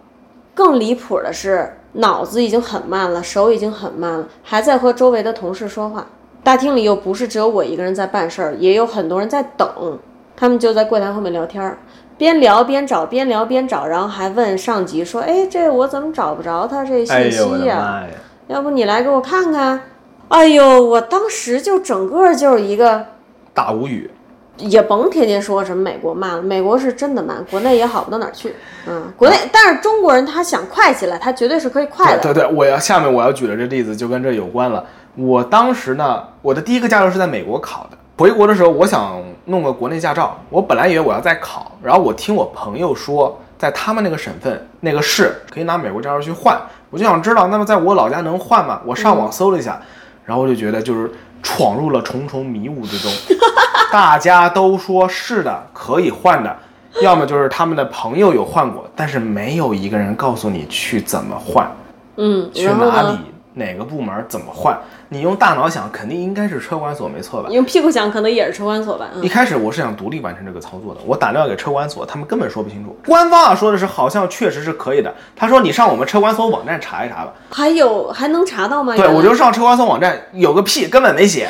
[0.54, 6.06] 更离谱的是，脑子已经很慢了，手已经很慢了，还在和周围的同事说话。
[6.42, 9.98] 大厅里又不是只有我一个人在办事儿，也有很多人在等，
[10.36, 11.78] 他们就在柜台后面聊天儿，
[12.18, 18.06] 边聊边找，边聊边找，然后还问上级说：“哎，这我怎么找不着他这信息呀、呀！
[18.48, 19.80] 要不你来给我看看？”
[20.28, 23.06] 哎呦，我当时就整个就是一个。
[23.52, 24.10] 大无语。
[24.58, 28.54] 也甭天天说什么美国慢了，美国是真的慢，国内也好不到哪儿去。
[28.86, 32.22] 嗯，国内，但是中国人他想快起来，他绝对是可以快的。
[32.22, 34.84] 对对，我要下面我要举的这例子就跟这有关了。
[35.14, 37.98] 我当时呢，我的第一个驾照是在美国考的。
[38.16, 46.56] 回国的时候，我想弄个国内驾照，我本来以为我要再考，然后我听我朋友说，在他们那个省份那个市可以拿美国驾照去换，
[46.90, 48.80] 我就想知道，那么在我老家能换吗？
[48.84, 49.80] 我上网搜了一下，
[50.24, 51.10] 然后我就觉得就是
[51.42, 53.10] 闯入了重重迷雾之中。
[53.92, 56.56] 大家都说是的，可以换的，
[57.02, 61.70] 要么就是他们的朋友有换过，但是没有一个人告诉你去怎么换，
[62.16, 63.18] 嗯，去哪里？，
[63.52, 64.74] 哪个部门怎么换。
[65.10, 67.50] 你用大脑想，肯定应该是车管所，没错吧？
[67.50, 69.10] 用屁股想可能也是车管所吧。
[69.14, 72.96] 嗯一，开始我是想独立完成这个操作的，我打电话给车管所，他们根本说不清楚。
[73.04, 77.34] 官方啊说的是好像确实是可以的，他说你上我们车管所网站查一查吧。
[77.50, 78.96] 还有还能查到吗？
[78.96, 81.46] 对，我就上车管所网站，有个屁，根本没写。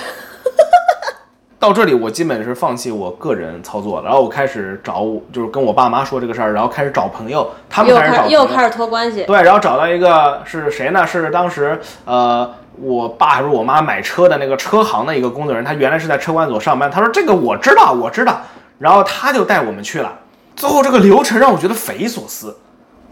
[1.63, 9.23] 到这里，我基本是放弃我个人操作了，然后我开始找，就是跟我爸妈说这个事儿，然后开始找朋友，他们又开始又开始托关系。
[9.23, 11.07] 对，然后找到一个是谁呢？
[11.07, 16.91] 是当时呃我爸还是我妈买车的那个车行的一个工作人员，他原来是在车管所上班。
[16.91, 18.41] 他说这个我知道，我知道。
[18.81, 20.13] 然后他就带我们去了。
[20.57, 22.57] 最后这个流程让我觉得匪夷所思。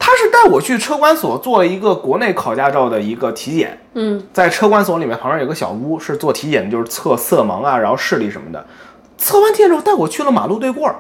[0.03, 8.67] 他是带我去车管所做了一个国内考驾照的一个体检，嗯，在车管所里面旁边有个小屋，是做体检的，就是测色盲啊，然后视力什么的。
[9.19, 10.97] 测完体检之后，带我去了马路对过儿，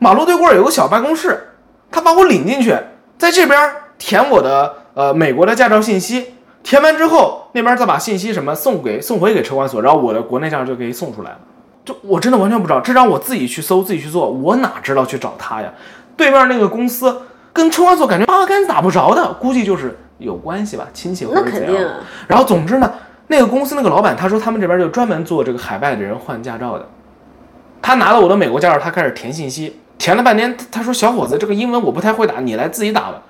[0.00, 1.52] 马路对过儿有个小办公室，
[1.90, 2.76] 他把我领进去，
[3.16, 3.58] 在这边
[3.96, 6.34] 填我的呃美国的驾照信息，
[6.64, 11.38] 填完之后，那边再把信息什么送给送回给车管所，然后我的国内驾照就可以送出来了。
[11.84, 15.72] 就我真的完全不知道，这让我自己去搜，自己去做，我哪知道去找他呀？
[16.16, 17.22] 对面那个公司
[17.52, 21.66] 跟车管所感觉八竿子打不着的，估计就是有关系吧，亲戚或那者怎样。
[21.66, 21.94] 肯定啊。
[22.28, 22.92] 然后总之呢，
[23.28, 26.88] 那个公司那个老板他说他们这边就专门做这个海外的人换驾照的。
[27.80, 33.22] 他拿了我的美国驾照，他开始填信息，填了半天，他他说小伙子，这个英文我不太会打，你来自己打吧。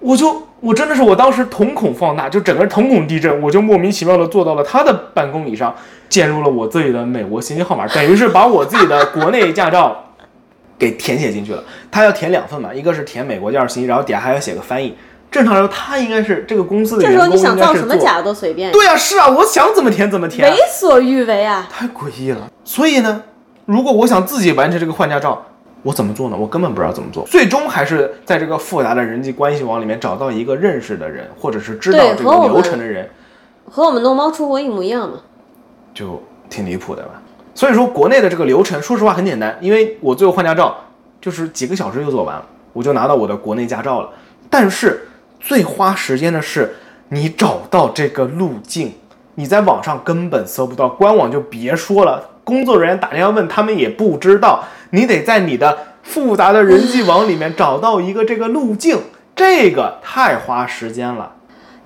[0.00, 5.72] 我就我真的是我当时瞳孔放大，就整个瞳孔地震，我就莫名其妙的坐到了他的办公椅上，
[6.08, 10.04] 进入了我自己的美国信息号码，等于是把我自己的国内驾照
[10.82, 11.62] 给填写进去了。
[11.92, 14.96] 他要填两份嘛，一个是填美国驾照信息，然后底下还要写个翻译。
[15.30, 21.68] 正常来说，他应该是这个公司的这员工，这时候你想造什么假都随便，对啊，是啊，我想怎么填怎么填为，所欲为啊！
[21.70, 22.50] 太诡异了。
[22.64, 23.22] 所以呢，
[23.64, 25.40] 如果我想自己完成这个换驾照，
[25.84, 26.36] 我怎么做呢？
[26.36, 27.24] 我根本不知道怎么做。
[27.28, 33.08] 最终还是在这个复杂的人际关系网里面找到一个认识的人，或者是知道这个流程的人，
[33.70, 35.20] 和我们弄猫出国一模一样嘛。
[35.94, 36.20] 就
[36.50, 37.21] 挺离谱的吧。
[37.54, 40.74] 所以说，国内的这个流程，说实话很简单，因为我最后换驾照
[41.20, 44.08] 就是几个小时就做完了，我就拿到我的国内驾照了。
[44.48, 46.74] 但是最花时间的是
[47.08, 48.94] 你找到这个路径，
[49.34, 58.98] 你在网上根本搜不到，官网就别说了，工作人员打电话问他们也不知道，你得在你的复杂的人际网里面找到一个这个路径，
[59.36, 61.32] 这个太花时间了。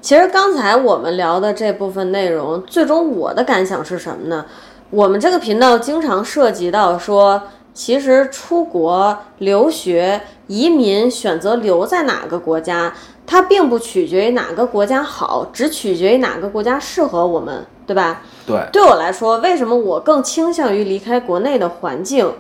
[0.00, 4.46] 其实刚才我们聊的这部分内容，最终我的感想是什么呢？
[4.90, 7.42] 我们这个频道经常涉及到说，
[7.74, 12.94] 其实出国留学、移民选择留在哪个国家，
[13.26, 18.22] 它并不取决于哪个国家好，只取决于哪个国家适合我们，对吧？
[18.46, 22.32] 对，对我来说，为什么我更倾向于离开国内的环境，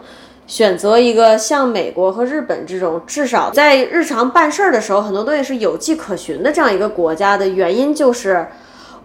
[0.46, 8.46] 选择一个像美国和日本这种至少在日常办事儿的时候，很多东西是有迹可循的这样一个国家的原因，就是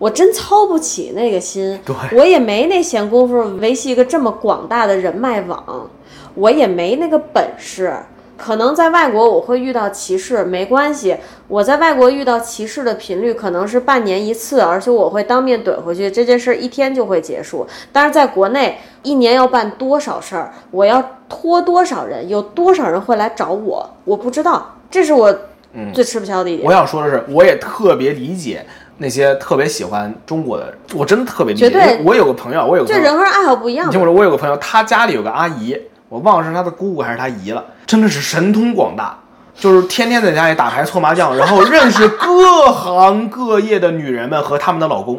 [0.01, 5.87] 我真操不起那个心，对我也没那闲工夫维系一个这么广大的人脉网，
[6.33, 7.95] 我也没那个本事。
[8.35, 11.15] 可能在外国我会遇到歧视，没关系。
[11.47, 17.67] 我在外国遇到歧视的频率可能是半年一次，而且我会当面怼回去，这件事儿一天就会结束。
[17.91, 25.31] 但是在国内，一年要办多少事儿，我要拖多少人，有多少人会来找我，我不知道，这是我
[25.93, 26.67] 最吃不消的一点。
[26.67, 28.65] 我想说的是，我也特别理解
[29.01, 31.67] 那些特别喜欢中国的人，我真的特别理解。
[31.67, 35.75] 绝对我有个朋友，我有个朋友，这人和人爱好不一样你听我说，我有个朋友，他家里有个阿姨，
[36.07, 39.17] 我忘了是他的姑姑还是他姨了，真的是神通广大，
[39.55, 45.17] 就是天天在家里打牌搓麻将，然后认识各行各业的女人们和他们的老公。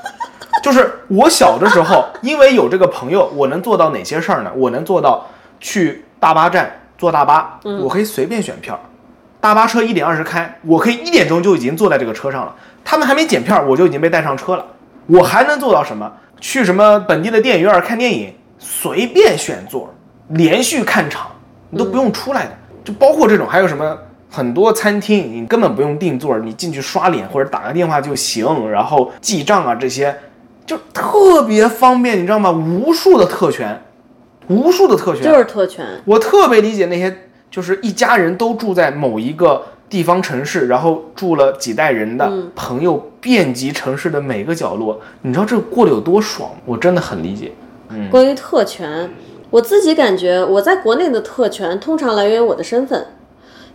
[0.64, 4.50] 就是我小的时候，因为有这个朋友，我能做到哪些事儿呢？
[4.56, 5.26] 我能做到
[5.60, 8.80] 去大巴站坐大巴，我可以随便选票，
[9.40, 12.54] 大巴车一点二十开，我可以一点钟就已经坐在这个车上了。
[12.84, 14.64] 他们还没检票，我就已经被带上车了。
[15.06, 16.10] 我还能做到什么？
[16.40, 19.92] 去什么本地的电影院看电影，随便选座，
[20.28, 21.30] 连续看场，
[21.68, 22.52] 你都不用出来的。
[22.82, 23.94] 就包括这种，还有什么
[24.30, 30.16] 很多餐厅，你根本不用订座，你进去刷脸或者打个电话就行，然后记账啊这些，
[30.64, 32.50] 就特别方便，你知道吗？
[32.50, 33.82] 无数的特权，
[34.48, 35.84] 无数的特权，就是特权。
[36.06, 37.14] 我特别理解那些
[37.50, 46.52] 就是一家人都住在某一个地方城市，然后住了几代人的朋友遍及城市的每个角落，你知道这过得有多爽？
[46.64, 47.52] 我真的很理解。
[47.90, 49.10] 嗯关于特权，
[49.50, 53.04] 我自己感觉我在国内的特权通常来源于我的身份。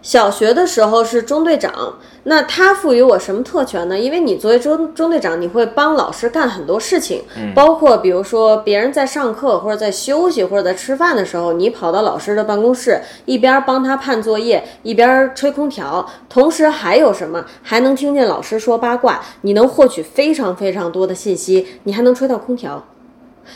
[0.02, 1.96] 小学的时候是中队长，
[2.28, 4.00] 那他赋予我什么特权呢？
[4.00, 7.22] 因为你作为中中队长，你会帮老师干很多事情，
[7.54, 17.46] 包括比如说别人在上课或者在休息或者在吃饭的时候，你跑到老师的办公室，一边帮他判作业，一边吹空调，同时还有什么？
[17.62, 22.84] 还能听见老师说八卦，你能获取非常非常多的信息，你还能吹到空调，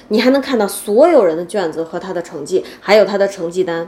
[0.09, 3.88] 你还能看到所有人的卷子和他的成绩，还有他的成绩单。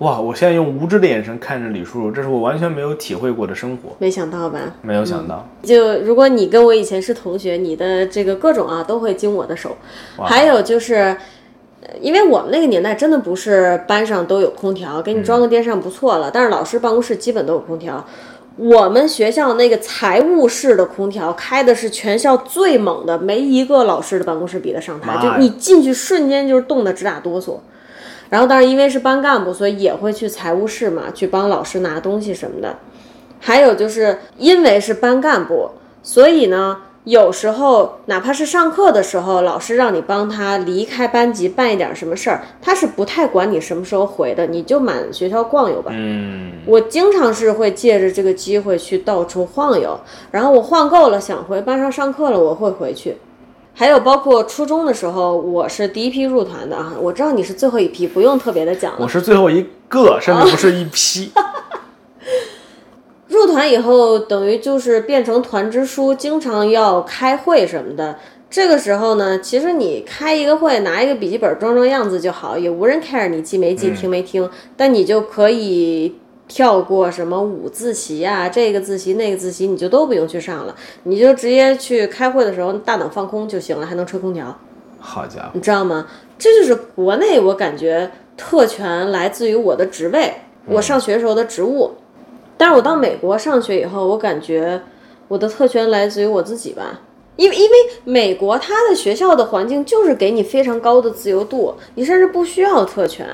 [0.00, 0.18] 哇！
[0.18, 3.90] 我现在用无知的眼神看着李叔叔，这是我完全没有体会过的生活。
[3.98, 4.58] 没想到吧？
[4.80, 5.46] 没有想到。
[5.62, 9.76] 就如果你跟我以前是同学，你的这个各种啊都会经我的手。
[10.16, 11.14] 还有就是，
[12.00, 16.30] 因为我们那个年代真的不是班上都有空调，给你装个电扇不错了。
[16.32, 18.02] 但是老师办公室基本都有空调。
[18.56, 25.22] 我们学校那个财务室的空调开的是全校最猛的，没一个老师的办公室比得上它。
[25.22, 27.58] 就你进去瞬间就是冻得直打哆嗦。
[28.30, 32.78] 然后，但是，因为是班干部，所以也会去财务室嘛，去帮老师拿东西什么的。
[33.40, 35.70] 还有就是因为是班干部，
[36.02, 45.90] 所以呢，有时候哪怕是上课的时候，老师让你帮他离开班级办一点什么事儿，他是不太管你什么时候回的，你就满学校逛悠吧。
[45.92, 49.98] 嗯，我经常是会借着这个机会去到处晃悠，
[50.30, 53.16] 然后我晃够了，想回班上上课了，我会回去。
[53.72, 56.92] 还有包括初中的时候，我是第一批入团的啊。
[57.00, 58.98] 我知道你是最后一批，不用特别的讲了。
[59.00, 61.32] 我是最后一个，甚至不是一批。
[63.28, 68.18] 入团以后，等于就是变成团支书，经常要开会什么的。
[68.50, 74.50] 这个时候呢，其实你开一个会，拿一个笔记本装装样子就好，也无人 care 你记没记、听没听。
[74.76, 76.16] 但你就可以。
[76.50, 80.74] 跳过什么午自习啊，这个自习那个自习，你就都不用去上了，
[81.04, 84.58] 你就直接去开会的时候大脑放空就行了，还能吹空调。
[84.98, 86.08] 好家伙，你知道吗？
[86.36, 90.34] 这就是国内我感觉特权来自于我的职位，
[90.66, 91.92] 我上学时候的职务。
[92.58, 94.82] 但是我到美国上学以后，我感觉
[95.28, 97.00] 我的特权来自于我自己吧，
[97.36, 103.24] 因为因为美国它的学校的环境就是给你非常高的自由度，你甚至不需要特权。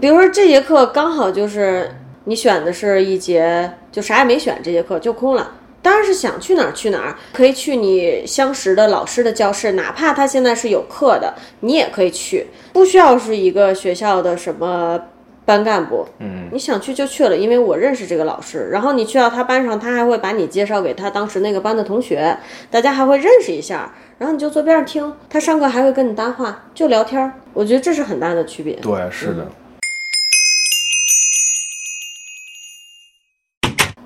[0.00, 1.90] 比如说这节课刚好就是。
[2.24, 5.52] 你选的是一节，就啥也没选，这节课就空了。
[5.82, 15.00] 当然是想去哪儿去哪儿，可以去你相识的老师的教室，哪怕他现在是有课的，你也可以去，不需要是一个学校的什么
[15.46, 16.06] 班干部。
[16.18, 18.68] 嗯，你想去就去了，因为我认识这个老师。
[18.70, 22.36] 然后你去到他班上，他还会把你介绍给他当时那个班的同学，
[22.70, 23.90] 大家还会认识一下。
[24.18, 27.32] 然后你就坐边上听他上课，还会跟你搭话，就聊天。
[27.54, 28.74] 我觉得这是很大的区别。
[28.74, 29.46] 对，是的。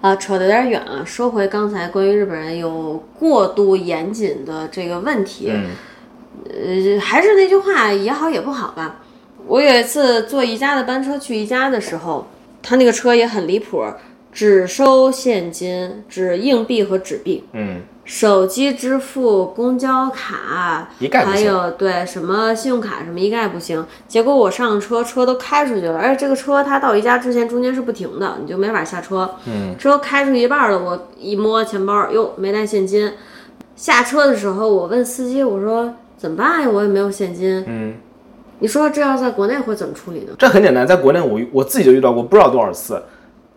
[0.04, 1.02] 啊，扯得有点远啊。
[1.02, 5.50] 说回刚才关于日本人有过度严谨的这个问题，
[6.46, 9.00] 呃，还是那句话，也好也不好吧。
[9.46, 12.26] 我有一次坐宜家的班车去宜家的时候，
[12.62, 13.82] 他那个车也很离谱，
[14.30, 17.44] 只收现金，只硬币和纸币。
[17.52, 17.80] 嗯。
[18.04, 23.84] 手机支付、公交卡，还有对什么信用卡什么一概不行。
[24.06, 29.30] 结果我上车，车都开出去了，而且这个车它到宜家之前中间是不停的，你就没法下车。
[29.46, 33.10] 嗯，车开出一半了，我一摸钱包，哟，没带现金。
[33.74, 36.68] 下车的时候，我问司机，我说怎么办呀？
[36.68, 37.64] 我也没有现金。
[37.66, 37.94] 嗯，
[38.58, 40.32] 你说这要在国内会怎么处理呢？
[40.38, 43.02] 这很简单，在国内我我自己就遇到过不知道多少次。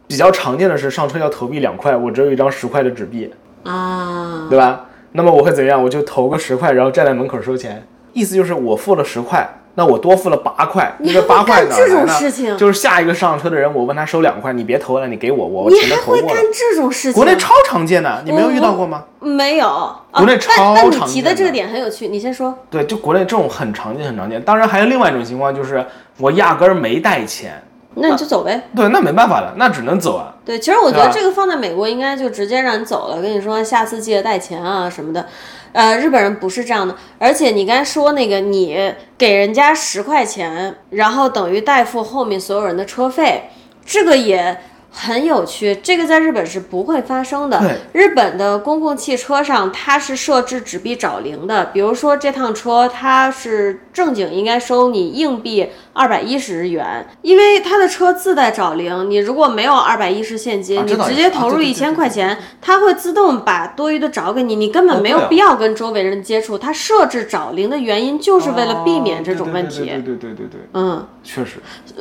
[0.07, 3.29] 比较常见的是上车要投币两块，我只有一张十块的纸币。
[3.68, 4.86] 啊，对吧？
[5.11, 5.82] 那么我会怎样？
[5.82, 7.86] 我就投个十块，然后站在门口收钱。
[8.13, 10.91] 意思就是我付了十块，那我多付了八块。
[10.99, 17.13] 你这八块呢这种事情，就是下一个上车的人，我问他收两块，你别投了，你给我，我你还会干这种事情？
[17.13, 19.03] 国内超常见的，你没有遇到过吗？
[19.20, 21.01] 没有，国内超常见。
[21.01, 22.57] 你提的这个点很有趣，你先说。
[22.70, 24.41] 对，就国内这种很常见，很常见。
[24.41, 25.86] 当然还有另外一种情况，就是
[26.18, 27.61] 我压根儿没带钱。
[27.99, 28.69] 那你就走呗。
[28.75, 30.35] 对，那没办法了，那只能走啊。
[30.45, 35.25] 对，其实我觉得这个放在美国应该就直接让你走了，跟你说下次记得带钱啊什么的。
[35.73, 43.49] 呃，日本人不是这样的，而且你刚才说那个，你给人家十块钱，然后等于代付后面所有人的车费，
[43.85, 44.57] 这个也
[44.89, 47.59] 很有趣，这个在日本是不会发生的。
[47.59, 66.55] 对日本的公共汽车上它是设置纸币找零的，比如说这趟车它是正经应该收你硬币二百一十日元，因为他的车自带找零，你如果没有二百一十现金，你直接投入一千块钱，它会自动把多余的找给你，你根本没有必要跟周围人接触。
[66.55, 69.81] 它设置找零的原因就是为了避免这种问题。
[69.81, 71.07] 哦对对对对对对对，嗯。
[71.23, 71.59] 确实，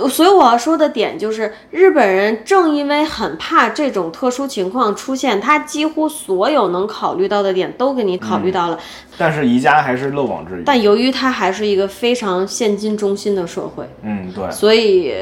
[0.08, 8.78] 所以我要说的点就是，日本人正因为很怕这种特殊情况出现，他几乎所有能考虑到的点都给你考虑到了。
[9.18, 10.62] 但是宜家还是漏网之鱼。
[10.64, 15.14] 但由于它还是一个非常现金中心的社会，嗯，对，所以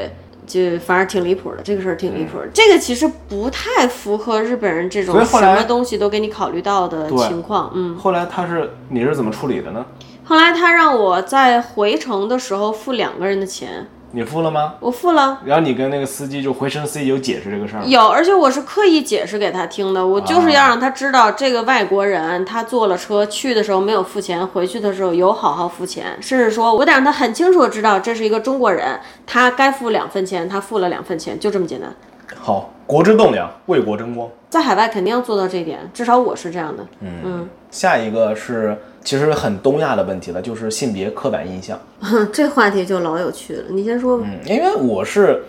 [0.45, 1.61] 就反正挺离谱的。
[1.63, 7.71] 这个事儿挺离谱的，这个其实不太符合日本人这种什么东西都给你考虑到的情况。
[7.73, 9.85] 嗯，后来他是你是怎么处理的呢？
[10.23, 14.75] 后来他让我在回程的时候付两个人的钱，你付了吗？
[14.79, 15.41] 我付了。
[15.43, 17.85] 然后你跟那个司机就回声司机有解释这个事儿吗？
[17.85, 28.97] 有，而且我是刻意解释给他听的，我就是要让他知道，这个外国人他坐了车去的时候没有付钱，回去的时候有好好付钱，甚至说我得让他很清楚的知道这是一个中国人，
[29.27, 31.93] 他该付两分钱，他付了两分钱，就这么简单。
[32.39, 34.29] 好，国之栋梁，为国争光。
[34.47, 36.85] 在海外肯定要做到这一点，至少我是这样的。
[37.01, 41.79] 嗯下一个是其实很东亚的问题了，就是性别刻板印象。
[42.01, 44.25] 嗯， 这话题就老有趣了，你先说吧。
[44.27, 45.45] 嗯，因为我是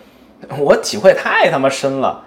[0.58, 2.22] 我体会太他妈深了。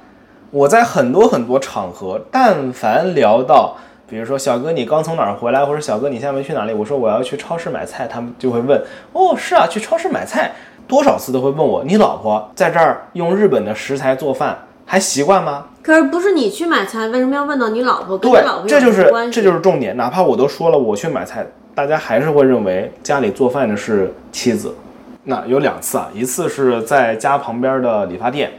[0.51, 3.77] 我在很多很多场合，但凡聊到，
[4.07, 8.81] 比如说小哥你刚从哪儿回来，或者小哥你下面去哪里，我说我要去超市买菜，他们就会问，
[9.13, 10.51] 哦，是啊，去超市买菜，
[10.87, 14.57] 多少次都会问我，你老婆在这儿用日本的食材做饭
[14.87, 15.67] 还习惯吗？
[15.89, 18.15] 可是不是你去买菜，为什么要问到你老婆？
[18.15, 19.31] 跟你对老婆，有这就是关？
[19.31, 19.97] 这就是重点。
[19.97, 24.71] 哪怕我都说了我去买菜，大家还是会认为家里做饭的是妻子。
[25.23, 28.51] 那有两次啊，一次是在家旁边的理发店，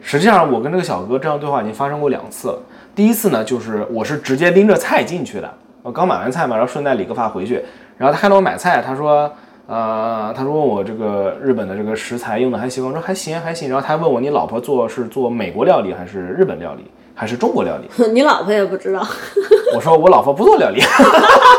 [0.00, 2.58] 实际上我跟这个小哥这样对话已经发生过两次了。
[2.92, 5.48] 第一次呢，就是我是直接拎着菜进去的，
[5.80, 7.62] 我刚买完菜嘛，然后顺带理个发回去，
[7.96, 9.32] 然后他看到我买菜，他说。
[9.66, 13.68] 呃，他说问我这个日本的这个食材用的还行吗，我说还行还行。
[13.68, 16.84] 然后他还问我你老婆做是做美国料理还是日本料理
[17.14, 17.88] 还是中国料理？
[18.12, 19.06] 你老婆也不知道。
[19.74, 20.82] 我说我老婆不做料理，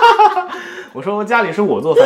[0.94, 2.06] 我说我家里是我做饭，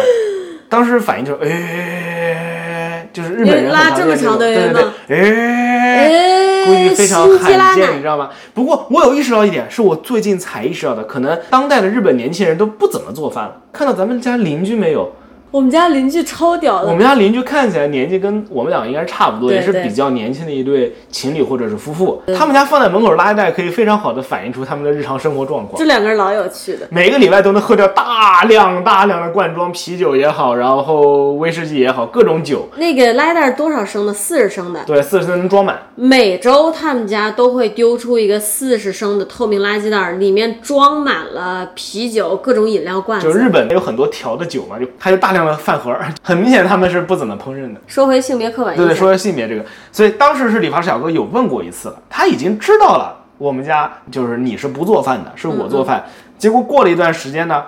[0.69, 4.73] 当时反应就是哎，就是日本人拉这么长的对对
[5.07, 5.59] 对，哎。
[5.99, 8.29] 哎，估计非常罕见，你知道吗？
[8.53, 13.55] 不过我有意识到一点，是我最近才意识到的，可能当代的日本年轻人都不怎么做饭了。
[13.73, 15.11] 看到咱们家邻居没有？
[15.51, 22.21] 我们家邻居超屌的我们，家邻居看起来年纪跟我们俩应该是差不多，也是比较年轻的一对情侣或者是夫妇。
[22.37, 25.79] 他们家放在门口垃圾袋，可以非常好的反映出他们的日常生活状况。
[25.79, 26.87] 这两个人老有趣的。
[26.91, 34.13] 每个礼拜都能喝掉大量大量的罐装啤酒也好，然后威士忌也好，各种酒，那个垃圾袋多少升的？
[34.13, 34.81] 四十升的。
[34.85, 35.79] 对，四十升能装满。
[35.95, 43.31] 每周他们家都会丢出一个四十升的透明垃圾袋，里面装满了啤酒、各种饮料罐就。
[43.31, 47.79] 日本有很多调的酒嘛，就它就大量的饭盒， 很明显他们是不怎么烹饪的。
[47.87, 56.03] 说回性别刻板对对，印象，说性别这个，所以当时是理发师小哥有问过一次了，他已经知道了我们家就是你是不做饭的，是我做饭。
[56.37, 57.63] 结果过了一段时间呢，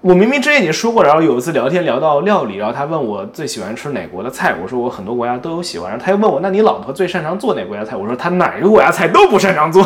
[0.00, 7.96] 我明明之前已经说过，然后有一次聊天聊到料理，然后他问我最喜欢吃哪国的菜，我说我很多国家都有喜欢，然后他又问我，那你老婆最擅长做哪国家菜？
[7.96, 9.82] 我说她哪个国家菜都不擅长做。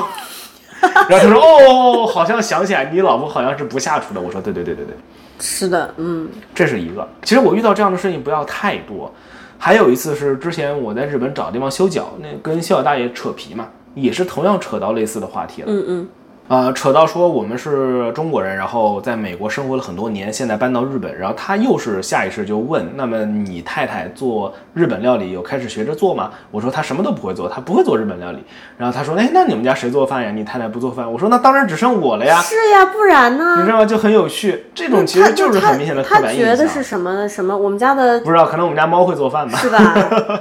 [0.81, 4.21] 然后他说哦，好像想起来你老婆好像是不下厨的。
[4.21, 4.95] 我说对对对对对。
[5.41, 7.09] 是的，嗯，这是一个。
[7.23, 9.13] 其实我遇到这样的事情不要太多。
[9.59, 15.69] 还有一次是之前我在日本找地方修脚，那跟修脚大爷扯皮嘛，也是同样扯到类似的话题了。
[15.71, 16.09] 嗯嗯，
[16.51, 26.33] 啊，扯到说我们是中国人，然后在美国生活了很多年，现在搬到日本，然后他又是下意识就问，那么你太太做日本料理有开始学着做吗？
[26.51, 28.39] 我说她什么都不会做，她不会做日本料理。
[28.77, 30.33] 然后他说，哎，那你们家谁做饭呀？
[30.33, 31.09] 你太太不做饭？
[31.13, 32.43] 我说那当然只剩我了呀。
[32.43, 33.65] 是呀，不然呢你？
[33.65, 33.85] 知道吗？
[33.85, 36.57] 就很有趣，这种其实就是很明显的刻他板印象。
[36.57, 37.57] 觉得是什么什么？
[37.57, 39.57] 我们家的不知道，可能我们家猫会做饭吧。
[39.57, 39.95] 是吧？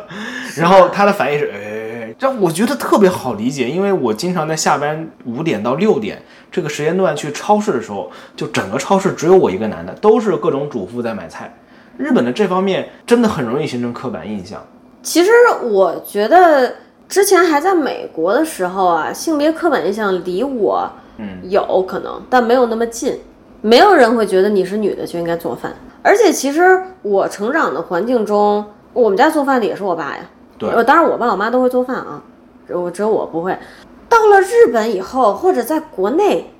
[0.57, 1.78] 然后他的反应是，哎，
[2.19, 11.57] 这我觉得特别好理解，因为我经常在下班五点到六点这个时间段去超市的时候，就整个超市只有我一个男的，都是各种主妇在买菜。
[11.97, 14.61] 日本的这方面真的很容易形成刻板印象。
[15.01, 15.31] 其实
[15.63, 16.75] 我觉得
[17.07, 23.17] 之前还在美国的时候啊，性别刻板印象离我嗯有可能，但没有那么近。
[23.61, 30.29] 没有人会觉得你是女的就应该做饭，而且其实我成长的环境中，我们家做饭的也是我爸呀。
[30.59, 32.21] 对呃，当然我爸我妈都会做饭啊，
[32.67, 33.57] 我只有我不会。
[34.07, 36.51] 到了日本以后，或者在国内，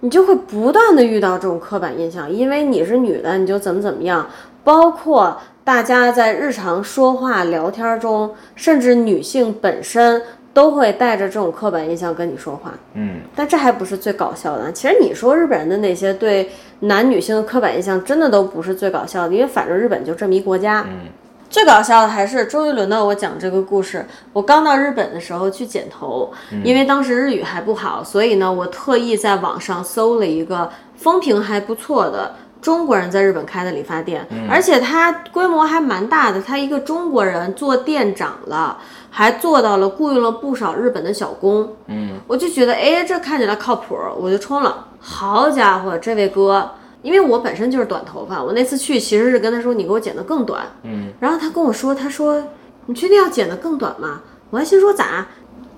[0.00, 4.26] 你就会不断的遇到这种刻板印象，因为你是女的，你就怎么怎么样，
[4.64, 10.22] 包括大家在日常说话聊天中，甚至女性本身
[10.54, 12.72] 都会带着这种刻板印象跟你说话。
[12.94, 14.72] 嗯，但这还不是最搞笑的。
[14.72, 16.48] 其实你说日本人的那些对
[16.80, 20.86] 男女性的刻板印象，真的都不是最搞笑的，因为反正日本就这么一国家。
[20.88, 21.10] 嗯，
[21.56, 24.04] 最搞笑的还是终于轮到我讲这个故事。
[24.34, 26.30] 我刚到日本的时候去剪头，
[26.62, 32.34] 因为当时日语还不好，所以呢，我特意在网上搜了一个风评还不错的。
[32.60, 36.42] 中国人在日本开的理发店，而且它规模还蛮大的。
[36.42, 38.76] 他一个中国人做店长了，
[39.08, 41.66] 还做到了雇佣了不少日本的小工。
[41.86, 44.88] 嗯，我就觉得，哎，这看起来靠谱，我就冲了。
[45.00, 46.72] 好家伙，这位哥，
[47.06, 50.66] 因为我本身就是短头发，我那次去其实是跟他说，你给我剪得更短。
[50.82, 52.42] 嗯，然后他跟我说，他说
[52.86, 54.22] 你确定要剪得更短吗？
[54.50, 55.26] 我还心说咋？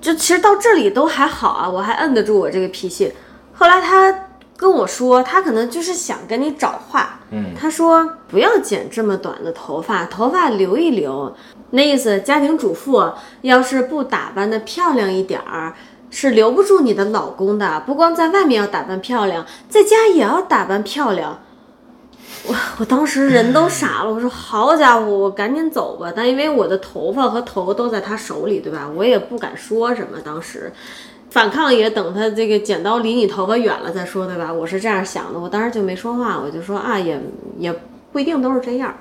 [0.01, 3.13] 就其实到这里都还好啊，我还摁得住我这个脾气。
[3.53, 4.25] 后来他。
[4.59, 7.21] 跟我说，他可能就是想跟你找话。
[7.31, 11.33] 嗯，他说不要剪这么短的头发，头发留一留。
[11.71, 13.09] 那意思，家庭主妇
[13.43, 15.73] 要是不打扮的漂亮一点儿，
[16.11, 17.83] 是留不住你的老公的。
[17.87, 21.39] 不光在外面要打扮漂亮，在家也要打扮漂亮。
[22.47, 26.13] 我我当时人都傻了，我说好家伙，我赶紧走吧。
[26.15, 28.89] 但因为我的头发和头都在他手里，对吧？
[28.95, 30.19] 我也不敢说什么。
[30.25, 30.73] 当时。
[31.31, 34.51] 反抗也等他这个剪刀离你头发远了再说，对吧？
[34.51, 37.21] 我是这样想的，我当时就没说话，我就说啊，也
[37.59, 37.71] 也
[38.11, 38.97] 不一定都是这样。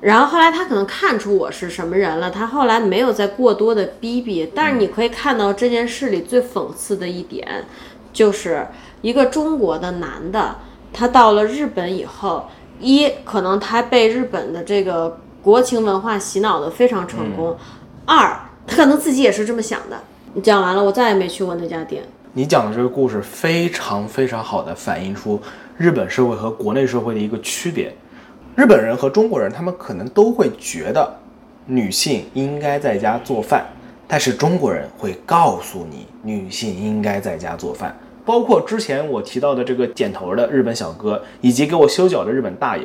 [0.00, 4.48] 然后后来他可能看出我是什么人了，他后来没有再过多的逼逼。
[4.54, 7.64] 但是你可以看到这件事里最讽刺的一点，
[8.12, 8.64] 就是
[9.02, 10.56] 一个中国的男的，
[10.92, 17.56] 他到了日本以后，一可能他被日本的这个国情文化洗脑的非常成功，
[18.06, 18.38] 二
[18.68, 19.98] 他可能自己也是这么想的。
[20.34, 22.04] 你讲完了，我再也没去过那家店。
[22.34, 25.40] 你讲的这个故事非常非常好的反映出
[25.76, 27.92] 日本社会和国内社会的一个区别。
[28.58, 31.08] 日本人和中国人，他们可能都会觉得
[31.64, 33.64] 女性应该在家做饭，
[34.08, 37.96] 但是中国人会告诉你女性应该在家做饭。
[38.24, 42.82] 包括之前我提到的这个剪头的日本小哥，以及给我修脚的日本大爷，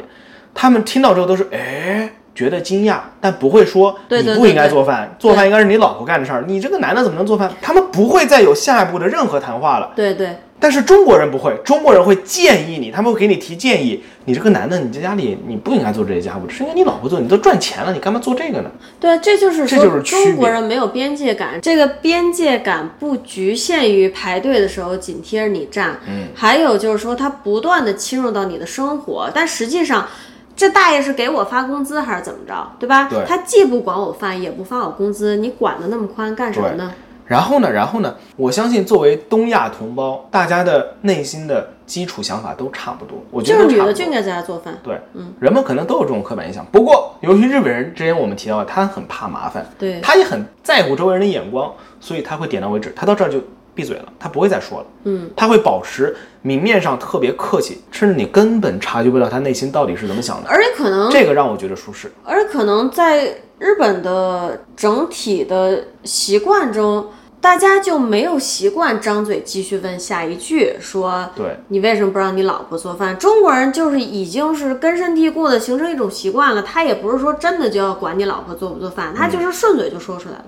[0.54, 2.08] 他们听到之后都是哎。
[2.36, 6.44] 觉得惊讶，但不会说你不应该做饭，做饭应该是你老婆干的事儿。
[6.48, 7.52] 你这个男的怎么能做饭？
[7.62, 9.92] 他们不会再有下一步的任何谈话了。
[9.96, 10.36] 对对。
[10.60, 14.02] 但是中国人不会，中国人会建议你，他们会给你提建议。
[14.24, 17.20] 你这个男的，你在家里你不应该做这些家务，是应该你老婆做。
[17.20, 18.72] 你都赚钱了，你干嘛做这个呢？
[18.98, 21.60] 对，这就是这就是中国人没有边界感。
[21.62, 30.08] 这个边界感不局限于排队的时候紧贴着你站，嗯，还有就是说他不断的侵入到你的生活，但实际上。
[30.56, 33.08] 这大爷是给我发工资还是怎么着，对吧？
[33.10, 36.94] 对，他既不管我饭，也不发我工资，你管的那么宽干什么呢？
[37.26, 37.72] 然后呢？
[37.72, 38.16] 然后呢？
[38.36, 43.18] 我相信作为东亚同胞，大家的内心的基础想法都差不多。
[43.32, 44.78] 我觉得就是女的就应该在家做饭。
[44.84, 46.66] 对，嗯，人们可能都有这种刻板印象。
[46.72, 52.94] 不过，由于日本人之前我们提到，他很怕麻烦，对，他也很在乎周围人的眼光，所以他会点到为止。
[52.96, 53.42] 他到这儿就。
[53.76, 54.86] 闭嘴了，他不会再说了。
[55.06, 60.50] 嗯，他会保持明面上特别客气，甚至你根本察觉不到他内心到底是怎么想的。
[60.50, 62.12] 而且可能这个让我觉得舒适。
[62.24, 67.08] 而且可能在日本的整体的习惯中，
[67.42, 73.18] 大家就没有习惯张嘴继续问下一句，说对你为什么不让你老婆做饭？
[73.18, 80.46] 中国人就是已经是根深蒂固的形成一种习惯了，他也不是说真的就要管你老婆做不做饭，他就是顺嘴就说出来了。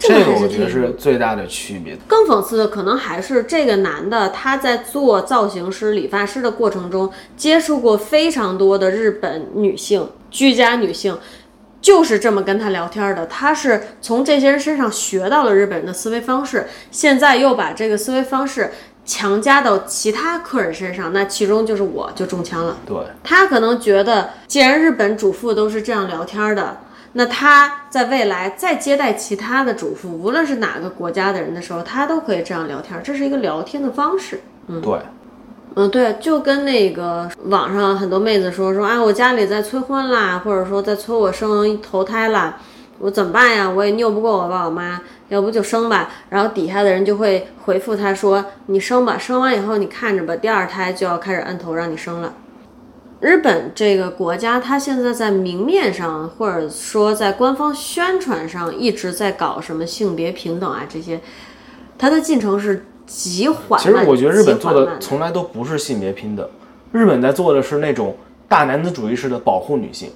[0.00, 1.94] 这个我觉得是最大的区别。
[2.06, 11.18] 更讽刺的可能还是这个男的，他在做造型师、理发师的过程中，接触过非常多的日本女性、居家女性，
[11.82, 13.26] 就是这么跟他聊天的。
[13.26, 18.72] 他是从这些人身上学到了日本人的思维方式，现在又把这个思维方式
[19.04, 22.78] 强加到其他客人身上，那其中就是我就中枪了。
[22.86, 26.78] 对他可能觉得，既然日本主妇都是这样聊天的。
[27.12, 34.40] 那他在未来再接待其他的主妇，无论是哪个国家的人的时候，他都可以这样聊天，这是一个聊天的方式。
[34.68, 34.98] 嗯，对，
[35.74, 42.58] 嗯对，就跟那个网上很多妹子说说，啊，我家里在催婚啦，或者说在催我生头胎啦，
[43.00, 43.68] 我怎么办呀？
[43.68, 45.00] 我也拗不过我爸我妈，
[45.30, 46.10] 要不就生吧。
[46.28, 52.32] 然后底下的人就会回复他说，你生吧，生完以后你看着吧，第二胎就要开始按头让你生了。
[53.20, 61.20] 日本这个国家，它现在在明面上，或者说在官方宣传上，一直在搞什么性别平等啊这些，
[61.98, 63.80] 它的进程是极缓慢。
[63.80, 66.48] 其实我觉得日本做的从来都不是性别平等，
[66.92, 68.16] 日本在做的是那种
[68.48, 70.10] 大男子主义式的保护女性。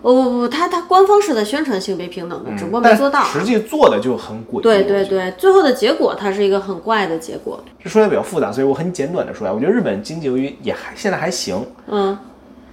[0.00, 3.24] 不不不，他他官方是在宣传性别平等的，只不过没做到。
[3.24, 4.62] 实际做的就很诡异。
[4.62, 7.58] 对对对，最后的结果它是一个很怪的结果。
[7.82, 11.66] 这说来比较复杂，所以我很简短的说来，我觉得日本经济由于也还现在还行。
[11.88, 12.16] 嗯。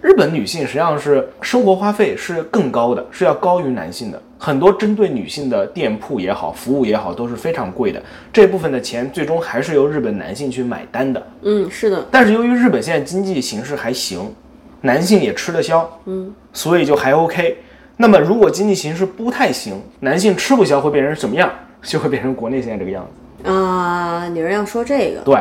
[0.01, 4.19] 日本女性实际上是生活花费是更高的，是要高于男性的。
[4.39, 8.01] 很多针对女性的店铺也好，服务也好，都是非常贵的。
[8.33, 11.27] 这部分的钱最终还是由日本男性去买单的。
[11.43, 12.03] 嗯，是的。
[12.09, 14.33] 但是由于日本现在经济形势还行，
[14.81, 17.57] 男性也吃得消，嗯，所以就还 OK。
[17.95, 21.47] 那么如果经济形势不太行，男性吃不消会变成什么样？
[21.83, 23.20] 就会变成国内现在这个样子。
[23.43, 25.21] 啊，女人要说这个？
[25.25, 25.35] 对，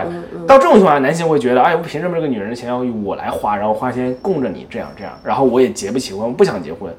[0.47, 6.93] 到这种情况下，男性会觉得，哎，我凭什么这个女人的钱要我来花，然后花钱供着你，这样这样，然后我也结不起婚，我不想结婚。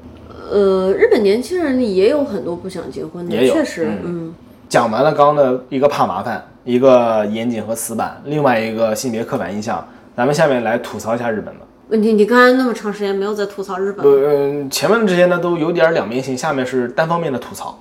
[0.50, 4.34] 呃，日本年轻人里也有很多不想结婚的，也确实，嗯。
[4.68, 9.86] 讲完了刚刚的一个怕麻烦，一个严谨和死板，另外一个性别刻板印象，
[10.16, 11.60] 咱们下面来吐槽一下日本的。
[11.88, 14.06] 问题，你刚才那么长时间没有在吐槽日本？
[14.06, 17.78] 呃，前面这些呢都有点两面性，下面是单方面的吐槽。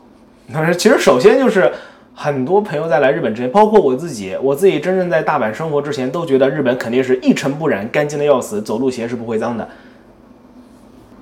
[0.54, 1.72] 但是其实首先就是。
[2.24, 9.68] 很多朋友在来日本之前，包括我自己，我自己真正在大阪生活之前，都觉得日本肯定是一尘不染、干净的要死，走路鞋是不会脏的。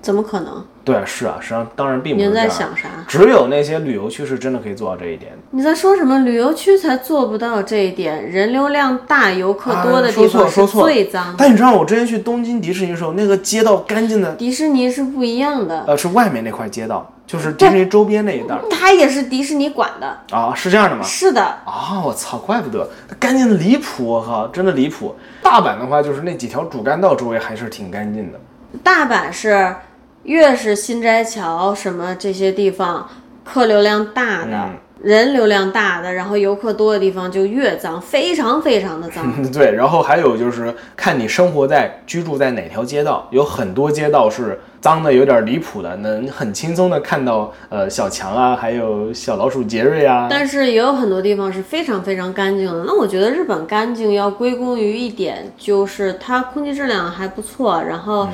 [0.01, 0.61] 怎么可能？
[0.83, 2.89] 对，是啊，实际上当然并不是你在想啥？
[3.07, 5.31] 只有那些旅游区是真的可以做到这一点。
[5.51, 6.19] 你在说什么？
[6.19, 11.33] 旅游区才做不到这一点，人流量大、游客多的地方是最脏。
[11.37, 14.35] 但你知道我之前去东京迪士尼的时候，那个街道干净的。
[14.35, 15.85] 迪士尼是不一样的。
[15.87, 17.09] 呃，是外面那块街道。
[17.29, 21.03] 就是迪士尼周边那一带，它也是迪士尼管的啊，是这样的吗？
[21.03, 25.15] 是的啊，我操，怪不得干净的离谱，我靠，真的离谱。
[25.43, 28.39] 大阪的话，就是那几条主干道周围还是挺干净的。
[28.83, 29.75] 大阪是
[30.23, 33.07] 越是新斋桥什么这些地方，
[33.43, 34.69] 客流量大的。
[35.01, 39.25] 人流量大的，然后游客多的地方就越脏，非常非常的脏。
[39.51, 50.27] 对，然后还有就是看你生活在居住在哪条街道，有很多街道是脏的有点离谱的，能很轻松的看到呃小强啊，还有小老鼠杰瑞啊。
[50.29, 52.83] 但是也有很多地方是非常非常干净的。
[52.85, 57.81] 那我觉得日本干净要归功于一点，就是它空气质量还不错。
[57.81, 58.27] 然后，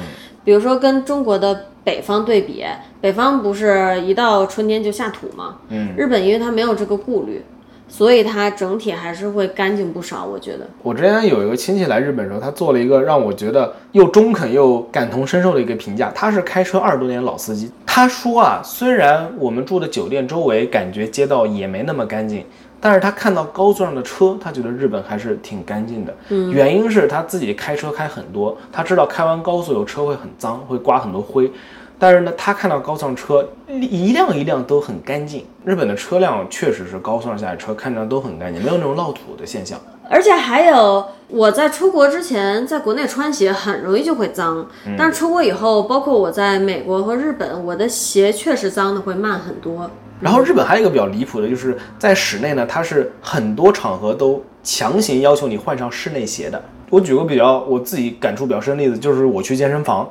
[0.46, 1.66] 比如说跟中国的。
[1.86, 2.66] 北方对比，
[3.00, 5.58] 北方不是一到春天就下土吗？
[5.70, 7.44] 嗯，日本因为它没有这个顾虑，
[7.88, 10.26] 所以它整体还是会干净不少。
[10.26, 16.12] 我觉得，我之前有一个亲戚来日本的时候，他做了一个让我觉得又中肯又感同身受的一个评价。
[16.16, 22.44] 他是开车二十多年老司机，他说啊，虽然我们住的酒店周围感觉街道也没那么干净。
[22.86, 26.16] 但是他看到高速上的车，他觉得日本还是挺干净的。
[26.30, 31.52] 嗯，原因是他自己开车开很多，他知道开完高速有车会很脏，会刮很多灰。
[31.98, 35.46] 但是呢，他看到高速上车一辆一辆都很干净。
[35.64, 39.80] 日本的车辆确实是高速上下的车看着都很干净，没有那种落土的现象。
[40.08, 44.68] 而且还有，我在出国之前，在国内穿鞋很容易就会脏，
[44.98, 49.90] 但是出国以后，包括我在美国和日本，我的鞋确实脏的会慢很多。
[50.22, 56.62] 然后日本还有一个比较离谱的，就是在室内呢，它是很多场合都强行要求你换上室内鞋的。
[56.92, 60.08] 我举个比较我自己感触比较深的例子，就是我去健身房，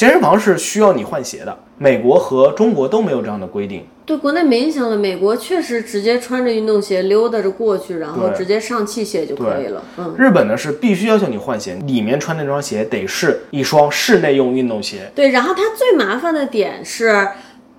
[0.00, 1.54] 健身房是需要你换鞋的。
[1.76, 4.96] 美国和中国都没有这样的规定，对国内没影响的。
[4.96, 9.84] 美国确实直接穿着运动鞋溜达着过去，然后直接上器械就可以了。
[9.98, 15.12] 嗯，日本呢是必须要求你换鞋，里面穿那双鞋得是一双室内用运动鞋。
[15.14, 17.28] 对，然后它最麻烦的点是。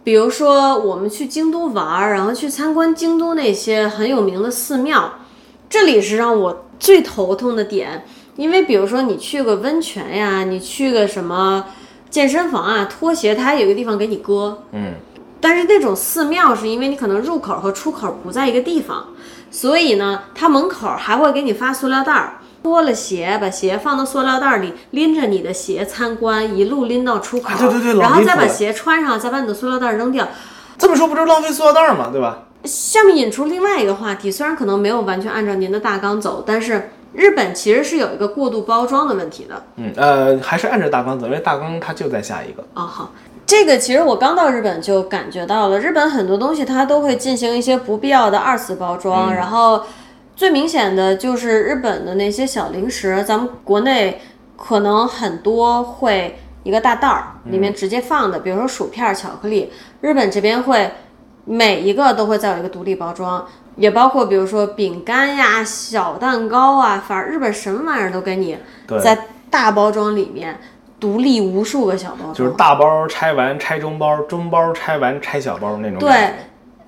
[0.03, 5.11] 比如说，我们去京都玩儿，然后去参观京都那些很有名的寺庙，
[5.67, 8.03] 这里是让我最头痛的点。
[8.36, 11.65] 因为比如说你去个温泉呀，你去个什么
[12.12, 14.62] 健身房啊，拖鞋它还有一个地方给你搁。
[14.74, 14.93] 嗯。
[15.39, 19.07] 但是那种寺庙是因为你可能入口和出口不在一个地方，
[19.49, 22.34] 所以呢，它门口还会给你发塑料袋儿。
[22.62, 30.28] 脱了鞋，把鞋放到塑料袋里，拎着你的鞋参观，一路拎到出口，对对对，然后再把鞋穿上，再把你的塑料袋扔掉。
[30.78, 32.09] 这么说不就是浪费塑料袋吗？
[32.12, 32.43] 对吧？
[32.64, 39.64] 下面引出另外一个话题，虽然可能没有完全按照您的大纲走，但是日本其实是有一个过度包装的问题的。
[39.76, 42.64] 嗯，呃，还是按着大纲走，因为大纲它就在下一个。
[42.74, 43.12] 哦，好，
[43.45, 49.84] 这个其实我刚到日本就感觉到了，日本很多东西它都会进行一些不必要的二次包装，然后。
[50.34, 54.20] 最明显的就是日本的那些小零食，咱们国内
[54.57, 59.72] 可能很多会一个大袋儿，里面直接放的，比如说薯片、巧克力。
[59.99, 60.89] 日本这边会
[61.52, 63.45] 每一个都会再有一个独立包装，
[63.76, 68.58] 也包括比如说饼干呀、小蛋糕啊，反正日本什么玩意儿都给你
[69.04, 70.58] 在大包装里面
[70.97, 75.99] 独立无数个小包装，就是大包拆完拆中包，中包拆完拆小包那种。
[75.99, 76.30] 对。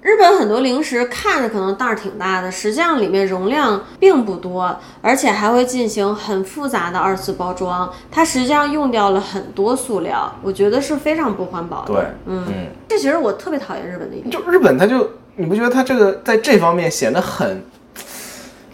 [0.04, 7.90] 日本很多零食看着可能袋儿挺大的，实际上里面容量并不多，而且还会进行很复杂的二次包装。
[8.12, 11.94] 它实际上用掉了很多塑料，我觉得是非常不环保的。
[11.94, 12.46] 对，嗯，
[12.90, 14.30] 这其实我特别讨厌日本的一点。
[14.30, 17.64] 就日本，它就你不觉得它这个在这方面显得很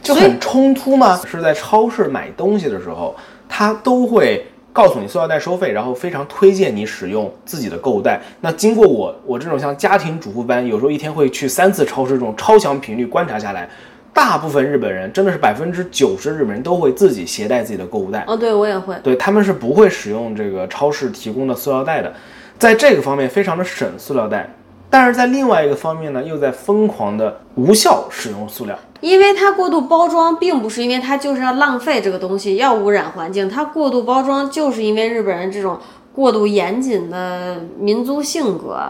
[0.01, 1.21] 就很冲突吗？
[1.27, 3.15] 是在超市买东西的时候，
[3.47, 8.21] 它都会告诉你塑料袋收费，然后非常推荐你使用自己的购物袋。
[8.41, 13.67] 那经过我我这种像家庭主妇般，有时候一天会去三次超市这种超强频率观察下来，
[14.13, 18.23] 大部分日本人真的是百分之九十日本人都会自己携带自己的购物袋。
[18.27, 18.95] 哦，对我也会。
[19.03, 22.13] 对，他们是不会使用这个超市提供的塑料袋的，
[22.57, 24.47] 在这个方面非常的省塑料袋。
[24.91, 28.75] 但是在另外一个方面呢，又在疯狂的无效使用塑料。
[29.01, 33.49] 因为它过度包装，并不是因为它就是要浪费这个东西，要污染环境。
[33.49, 35.77] 它过度包装，就是因为日本人这种
[36.13, 38.89] 过度严谨的民族性格。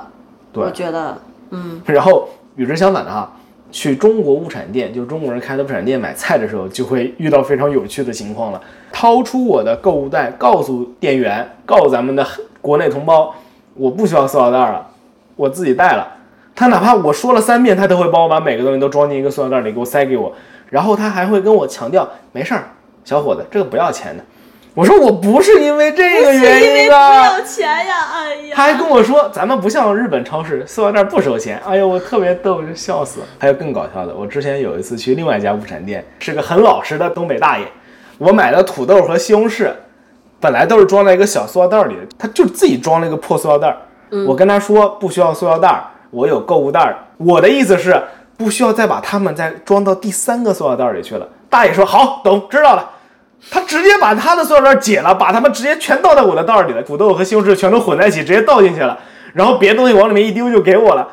[0.51, 1.17] 对我觉得，
[1.51, 3.31] 嗯， 然后与之相反的哈，
[3.71, 8.59] 去中国物产店，就中国人开的物产店买菜的时候，就会遇到非常有趣的情况了。
[8.91, 12.25] 掏出我的购物袋，告诉店员，告诉咱们的
[12.61, 13.35] 国内同胞，
[13.75, 14.87] 我不需要塑料袋了，
[15.35, 16.07] 我自己带了。
[16.59, 20.29] 他哪怕我说了三遍，他都会帮我把每个东西都装进一个塑料袋里，给我塞给我。
[20.69, 22.63] 然后他还会跟我强调，没事儿，
[23.05, 24.21] 小伙子，这个不要钱的。
[24.73, 31.61] 我说我不是因为这个原因啊，钱呀，哎呀他还跟我说，咱们不像日本超市，塑料袋不收钱。
[31.65, 33.25] 哎呦，我特别逗，就笑死了。
[33.39, 37.63] 还有更搞笑的，我之前有一次去另外一家物产店，是个很老实的东北大爷，
[38.17, 39.71] 我买的土豆和西红柿，
[40.41, 43.73] 本来都是装在一个小塑料袋里的，他就自己装了一个破塑料袋。
[44.27, 46.95] 我跟他说不需要塑料袋，我有购物袋。
[47.17, 48.01] 我的意思是
[48.37, 51.27] 不需要再把它们再装到第三个塑料袋里去了。
[51.49, 52.89] 大爷说好，懂，知道了。
[53.49, 58.99] 他直接把他的塑料袋解了，把它们直接全倒在我的袋里了，土豆和西红柿全都混在一起，直接倒进去了，
[59.33, 61.07] 然后别的东西往里面一丢就给我了。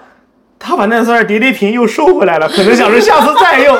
[0.59, 3.77] 他把那塑料叠叠瓶又收回来了，可能想着下次再用。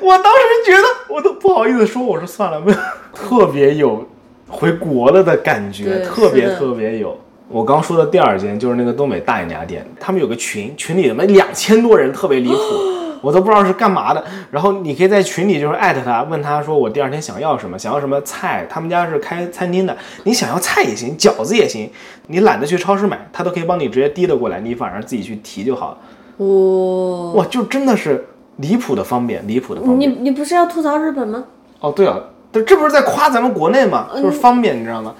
[0.00, 2.78] 我当时觉得我都不好意思说，我说算了，没有，
[3.12, 4.06] 特别有
[4.46, 7.18] 回国了的感觉，特别特别有。
[7.50, 12.58] 我刚说的第二间就是那个东北大爷那家店，他们有个群，群里他妈两千多人，特别离谱，
[13.22, 14.22] 我都不知道是干嘛的。
[14.50, 18.66] 然后你可以在群里就是艾特他，问他说我第二天想要什么，想要什么菜。
[18.68, 21.90] 他们家是开餐厅的，你想要菜也行，饺子也行，
[22.26, 25.98] 你懒得去超市买，他都可以帮你直接提了过来，你反而自己去提就好了。
[26.44, 28.26] 哇，哇，就真的是
[28.56, 30.10] 离谱的方便，离谱的方便。
[30.10, 31.44] 你你不是要吐槽日本吗？
[31.80, 32.20] 哦，对啊，
[32.52, 34.08] 这这不是在夸咱们国内吗？
[34.16, 35.14] 就是方便，你知道吗？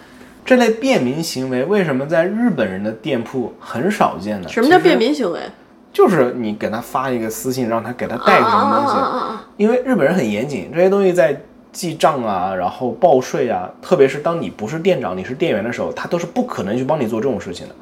[0.49, 4.49] 这类便民行为为什么在日本人的店铺很少见呢？
[4.49, 5.39] 什么叫便民行为？
[5.93, 11.39] 就是你给他发一个私信，让他给他带个什么东西，因为日本人很严谨，这些东西在
[11.71, 17.75] 记账啊，然后报税啊，特别是当你不是店长，你是店员的时候，他都是不可能去帮你做这种事情的。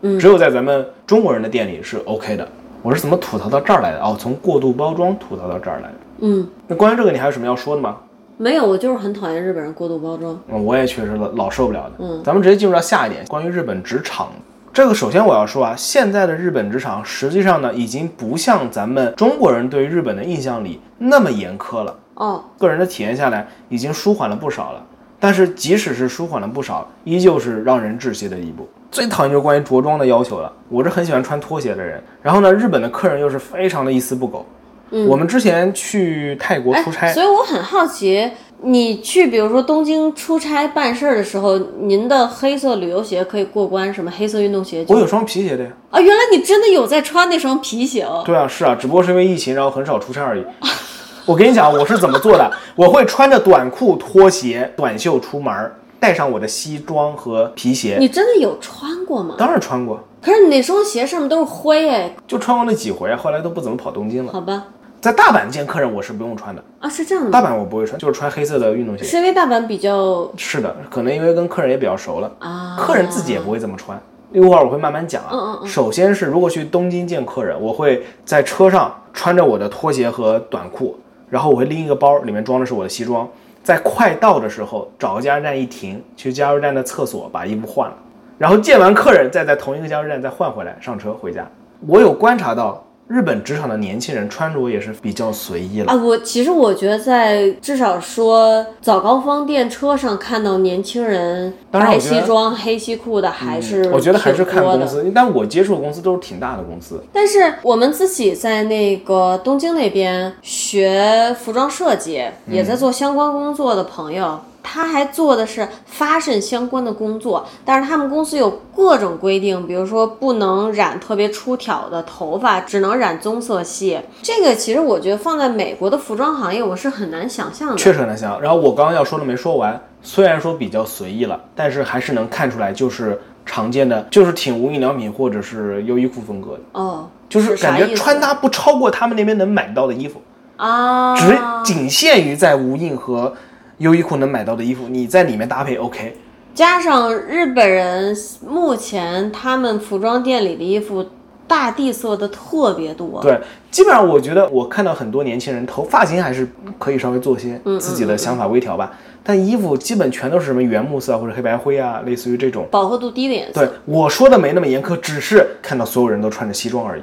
[0.00, 2.48] 嗯只有在咱们中国人的店里是 OK 的。
[2.80, 4.00] 我是怎么吐槽到这儿来的？
[4.00, 5.94] 哦，从过度包装吐槽到这儿来的。
[6.20, 7.96] 嗯，那关于这个，你还有什么要说的吗？
[8.38, 10.38] 没有，我就是很讨厌日本人过度包装。
[10.48, 11.92] 嗯，我也确实老老受不了的。
[11.98, 14.28] 嗯，咱们直接进入到下一点，关于日本职场。
[14.74, 21.96] 这个首先我要说啊，现在的日本职场实际上呢，已经不像咱们中国人对日本的印象里那么严苛了。
[22.16, 24.84] 哦，个人的体验下来，已经舒缓了不少了。
[25.18, 28.68] 但是即使是舒缓了不少，依旧是让人窒息的一步。
[28.90, 30.52] 最讨厌就是关于着装的要求了。
[30.68, 34.44] 我是很喜欢穿拖鞋的人，然后呢，日本的客人又是非常的一丝不苟。
[34.90, 38.30] 嗯我们之前去泰国出差，哎，所以我很好奇，
[38.62, 45.70] 你去比如说东京出差办事儿的时候，您的黑色旅游鞋可以过关，什么黑色运动鞋我有双皮鞋的呀。
[45.90, 48.22] 啊，原来你真的有在穿那双皮鞋哦。
[48.24, 50.44] 对啊，是啊，只不过是因为疫情，然后很少出差而已。
[51.26, 52.48] 我跟你讲，我是怎么做的？
[52.76, 55.74] 我会穿着短裤、拖鞋、短袖出门儿，
[56.06, 57.96] 带上我的西装和皮鞋。
[57.98, 59.34] 你真的有穿过吗？
[59.36, 64.32] 当然穿过，可是你那双鞋上面都是灰哎，就穿过那几回，后来都不怎么跑东京了。
[64.32, 64.66] 好吧？
[65.00, 66.62] 在大阪见客人，我是不用穿的。
[66.78, 69.02] 啊，是这样的大，阪我不会穿，就是穿黑色的运动鞋。
[69.02, 74.00] 是因为大阪比较是的，可能因为跟客人也比较熟了，啊，客人自己也不会这么穿。
[74.32, 75.30] 一会儿我会慢慢讲啊。
[75.32, 80.96] 嗯嗯嗯首先是如果去东京见客人，我会在车上穿着我的拖鞋和短裤，
[81.28, 83.28] 然后我会拎一个包，里面装的是我的西装。
[83.66, 87.96] 在快到的时候，找个加油站一停，去加油站的厕所把衣服换了，
[88.38, 91.44] 然后见完客人再在同一个加油站再换回来，上车回家。
[91.84, 95.92] 我有观察到日本职场的年轻人穿着也是比较随意了。
[95.92, 104.86] 啊，我其实我觉得在至少说早高峰电车上看到年轻人白西装黑西裤的还是、我觉得还是看公。
[104.86, 107.00] 司，但我接触的公司都是挺大的公司。
[107.12, 124.00] 但是我们自己在那个东京那边学服装设计，也在做相关工作的朋友，他还做的是 fashion 相关的工作，但是他们公司有各种规定，比如说不能染特别出挑的头发，只能染棕色系。
[124.20, 127.76] 这个其实我觉得放在美国的服装行业，我是很难想象的。
[127.76, 128.40] 确实很难想。
[128.42, 140.20] 然后我刚刚要说的没说完，虽然说比较随意了，但是还是能看出来，就是常见的，就是挺无印良品或者是优衣库风格的，哦，就是感觉穿搭不超过他们那边能买到的衣服，
[140.56, 143.32] 啊，只仅限于在无印和
[143.78, 146.16] 优衣库能买到的衣服，你在里面搭配 OK。
[146.54, 148.16] 加上日本人
[148.48, 151.04] 目前他们服装店里的衣服
[151.46, 153.38] 大地色的特别多，对，
[153.70, 156.48] 基本上我觉得我看到很多年轻人头发型还是
[156.78, 158.92] 可以稍微做些自己的想法微调吧，
[159.22, 162.66] 但衣服基本全都是什么原木色或者黑白灰啊，类似于这种。
[162.70, 163.64] 饱和度低的颜色。
[163.64, 167.02] 对，我说的没那么严苛，只是看到所有人都穿着西装而已。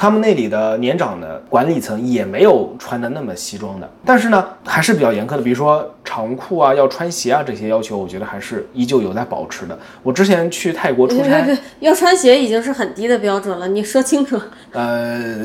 [0.00, 9.78] 哦，他们那里的年长的管理层也没有穿的那么西装的，但是呢，还是比较严苛的，比如说长裤啊、要穿鞋啊这些要求，我觉得还是依旧有在保持的。
[10.02, 14.40] 我之前去泰国出差，别别别，要穿鞋已经是很低的标准了，你说清楚。
[14.72, 15.36] 呃，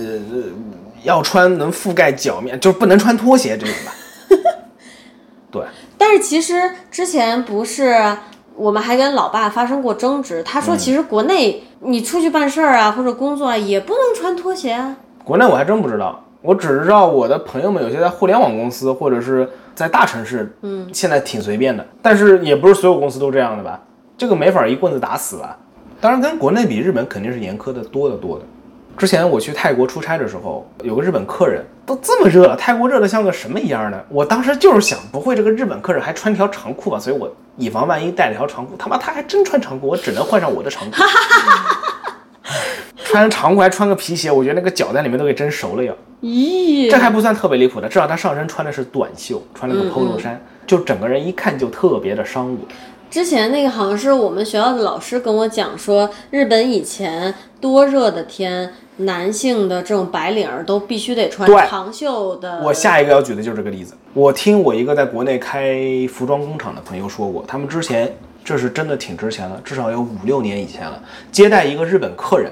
[1.04, 3.94] 要穿能覆盖脚面，就是不能穿拖鞋这种吧。
[5.52, 5.64] 对，
[5.98, 6.54] 但是其实
[6.90, 7.94] 之前不是
[8.56, 14.96] 我们还跟老爸发生过争执，他说其实国内你出去办事儿啊或者工作啊也不能穿拖鞋啊。
[15.24, 23.82] 国内我还真不知道，我只知道我的朋友们有些在互联网公司或者是在大城市，嗯，现在挺随便的，但是也不是所有公司都这样的吧？
[24.18, 25.58] 这个没法一棍子打死吧？
[26.00, 28.46] 当然，跟国内比，日本肯定是严苛的多得多的。
[28.98, 34.02] 之前我去泰国出差的时候，有个日本客人，都这么热了，泰国热的像个什么一样呢？
[34.10, 36.98] 我当时就是想，不会这个日本客人还穿条长裤吧？
[36.98, 40.98] 所以我以防万一带了条长裤，他妈他还真穿长裤，我只能换上我的长裤。
[43.04, 45.94] 穿长裤还穿个皮鞋，我觉得那个脚在里面都给蒸熟了要。
[46.22, 52.60] 咦，这还不算特别离谱的，至少他上身穿的是短袖，穿了个 polo 衫，就整个人一看就特别的商务。
[53.16, 62.60] 之前那个好像是我们学校的老师跟我讲说，日本以前多热的天，男性的这种白领儿都必须得穿长袖的。
[62.62, 63.96] 我下一个要举的就是这个例子。
[64.14, 65.80] 我听我一个在国内开
[66.12, 68.14] 服装工厂的朋友说过，他们之前
[68.44, 71.02] 这是真的挺值钱的，至少有五六年以前了，
[71.32, 72.52] 接待一个日本客人，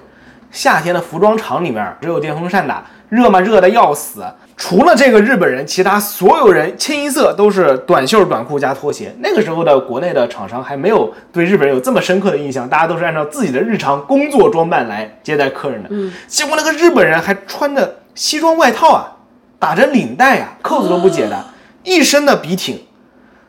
[0.50, 4.24] 夏天的服装厂里面只有电风扇打，热嘛热的要死。
[4.56, 9.14] 除了这个日本人，其他所有人清一色都是短袖短裤加拖鞋。
[9.20, 15.90] 那个时候的国内的厂商还没有对日本人有这么深刻的印象，大家都是按照自己的日常工作装扮来接待客人的。
[15.92, 19.18] 嗯，结果那个日本人还穿着西装外套啊，
[19.58, 21.46] 打着领带啊，扣子都不解的，
[21.84, 22.80] 一身的笔挺，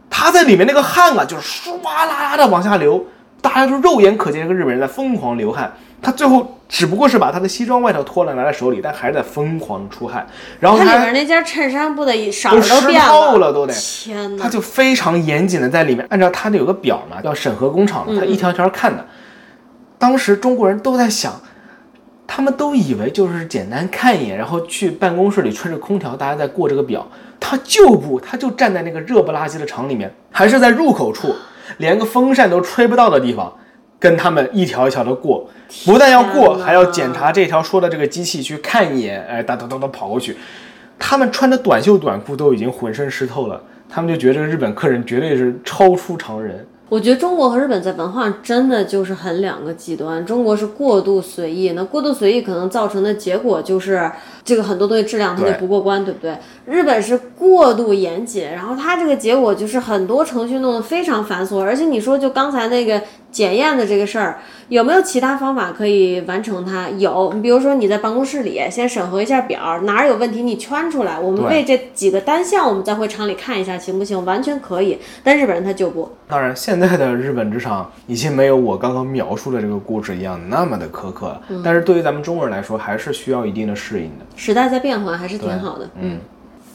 [0.09, 3.05] 他在里面那个汗啊，就是唰啦啦的往下流，
[3.43, 5.71] 大家就肉眼可见这个日本人在疯狂流汗。
[6.01, 10.27] 他最后只不过是把他的西装外套脱了拿在手里，但还是在疯狂出汗。
[10.59, 14.43] 然后他里面那件衬衫不得色儿都湿变透了都得天哪！
[14.43, 19.07] 他就非常严谨的在里面，按照他的有个表嘛，要审核工厂的，他一条一条看的。
[20.01, 21.41] 当时中国人都在想，
[22.27, 27.07] 他们都以为就是简单看一眼，然后去办公室里吹着空调，大家在过这个表。
[27.39, 31.37] 他就不，他就站在那个热不拉几的厂里面，还是在入口处，
[31.77, 33.53] 连个风扇都吹不到的地方，
[34.01, 35.49] 跟他们一条一条的过。
[35.85, 40.37] 不但要过，还要检查这条说的这个机器去看一眼，哎，哒哒哒哒跑过去。
[40.99, 46.67] 他们穿着短袖短裤都已经浑身湿透了，他们就觉得这个日本客人绝对是超出常人。
[46.89, 50.25] 我觉得中国和日本在文化上真的就是很两个极端。
[50.25, 54.11] 中国是过度随意，那过度随意可能造成的结果就是
[54.45, 56.37] 这个很多东西质量它就不过关，对不对？
[56.67, 63.01] 日本是过度严谨，然后它这个结果就是很多程序弄得非常繁琐，而且你说就刚才那个
[63.31, 64.39] 检验的这个事儿，
[64.69, 66.89] 有没有其他方法可以完成它？
[66.91, 74.23] 有，你比如说你在办公室里先审核一下表，哪儿有问题你圈出来，我们为这几个单项我们再回厂里看一下行不行？
[74.25, 76.11] 完全可以，但日本人他就不。
[76.27, 84.25] 当然，现在的日本职场已经没有我刚刚描述的这个故事一样那么的苛刻了，但是对于咱们中国人来说，还是需要一定的适应的。
[84.37, 85.89] 时代在变化，还是挺好的。
[86.01, 86.19] 嗯，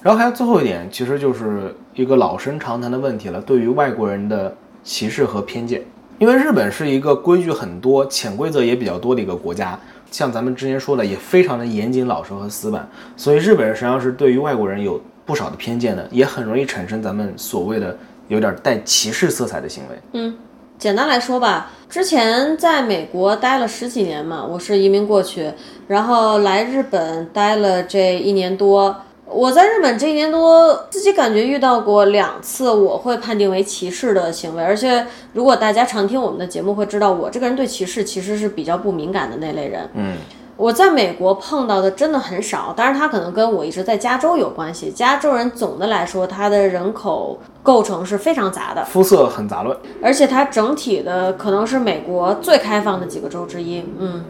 [0.02, 5.84] 然后还有最后一点，其实就是一个老生常谈的问题了，对于外国人的歧视和偏见。
[6.18, 9.80] 因为日本是一个规矩很多、潜规则也比较多的一个国家，
[10.12, 20.34] 像咱们之前说的，也非常的严谨、老实和死板，所以日本人实际上是对于外国人有不少的偏见的，也很容易产生咱们所谓的有点带歧视色彩的行为。
[20.80, 25.52] 简单来说吧，之前在美国待了十几年嘛，我是移民过去，
[25.90, 28.96] 然后来日本待了这一年多。
[29.26, 39.88] 我在日本这一年多，自己感觉遇到过两次我会判定为歧视的行为，而且如果大家常听我们的节目会知道，我这个人对歧视其实是比较不敏感的那类人。
[39.96, 40.16] 嗯，
[40.60, 44.92] 我在美国碰到的真的很少，当然它可能跟我一直在加州有关系。
[44.92, 54.22] 加州人总的来说，他的人口构成是非常杂的，肤色很杂乱，而且它整体的可能是美国最开放的几个州之一，嗯，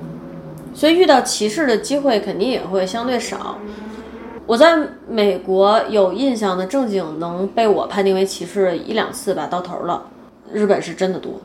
[0.72, 3.57] 所以遇到歧视的机会肯定也会相对少。
[4.45, 4.77] 我在
[5.07, 10.03] 美国有印象的正经能被我判定为歧视一两次吧，到头了。
[10.53, 11.41] 日本是真的多，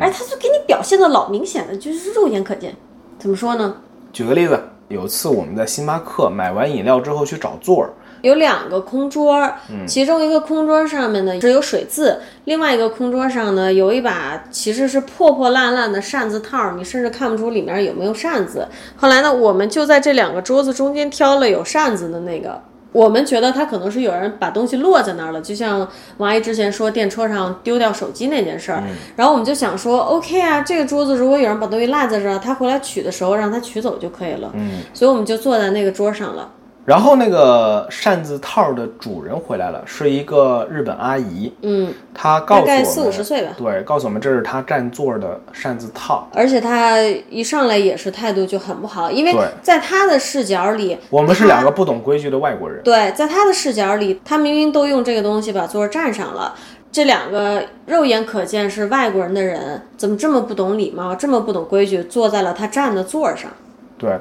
[0.00, 2.72] 而他就给你表现的老明显了，就是肉眼可见。
[3.18, 3.74] 怎么说呢？
[4.12, 7.90] 举个例子，有次我们在星巴克买完饮料之后去找座儿，
[8.22, 9.50] 有两个空桌，
[9.86, 18.66] 其中一个空桌上面呢是有水渍，另外一个空桌上呢有一把其实是破破烂烂的扇子套，你甚至看不出里面有没有扇子。
[18.96, 22.60] 后来呢，我们就在这两个桌子中间挑了有扇子的那个。
[22.92, 25.78] 我们觉得他可能是有人把东西落在那儿了，就像
[26.16, 28.82] 王阿姨之前说电车上丢掉手机那件事儿。
[29.16, 34.50] 然后我们就想说，OK 啊，这个桌子如果有人把东西落在这儿，他回来取的时候让他取走就可以了。
[34.54, 36.50] 嗯，所以我们就坐在那个桌上了。
[36.90, 41.52] 然后那个扇子套的主人回来了，是一个日本阿姨。
[41.62, 43.52] 嗯，她告诉我们，大概四五十岁吧。
[43.56, 46.28] 对，告诉我们这是她占座的扇子套。
[46.34, 47.00] 而且她
[47.30, 52.82] 一上来也是态度就很不好，因为在她的视角里，我们是两个不懂规矩的外国人。
[52.82, 56.56] 对，在她的视角里，她明明都用这个东西把座儿占上了，
[56.90, 63.48] 这两个肉眼可见是外国人的人，怎么这么不懂礼貌，这么不懂规矩，坐在了他占的座儿上？
[63.96, 64.18] 对，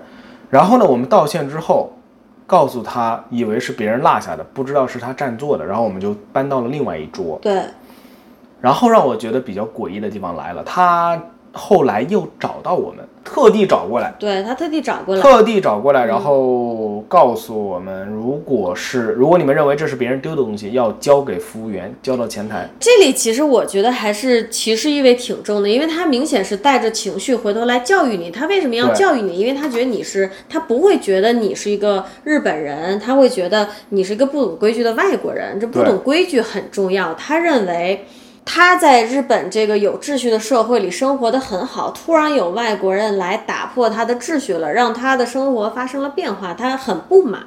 [0.51, 1.91] 然后呢，我们道歉之后，
[2.49, 7.37] 告诉他以为是别人落下的，不知道是他占座的，然后我们就搬到了另外一桌。
[7.43, 7.63] 对，
[8.59, 11.21] 然后让我觉得比较诡异的地方来了，他
[11.51, 22.69] 后来又找到我们，特地找过来，对他特地找过来，特地找过来，然后告诉我们，如果是如果你们认为这是别人丢的东西，要交给服务员，交到前台。
[22.79, 28.29] 这里其实我觉得还是歧视意味挺重的，因为他明显是带着情绪回头来教育你。
[28.29, 29.39] 他为什么要教育你？
[29.39, 35.59] 因为他觉得你是，他不会觉得你是一个日本人，他会觉得你是一个不懂规矩的外国人。
[35.59, 37.15] 这不懂规矩很重要。
[37.15, 38.05] 他认为。
[38.51, 47.43] 他在日本这个有秩序的社会里生活的很好，突然有外国人来打破他的秩序了，让他的生活发生了变化，他很不满。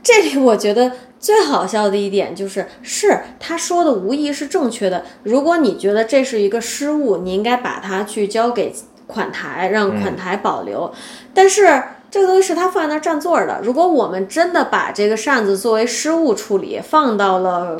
[0.00, 5.02] 这里我觉得最好笑的一点就是，是他说的无疑是正确的。
[5.24, 8.72] 如果你觉得这是一个失误，你应该把它去交给
[9.08, 10.92] 款台，让款台保留。
[11.34, 11.82] 但是
[12.12, 13.58] 这个东西是他放在那儿占座儿的。
[13.64, 17.76] 如果我们真的把这个扇子作为失误处理，放到了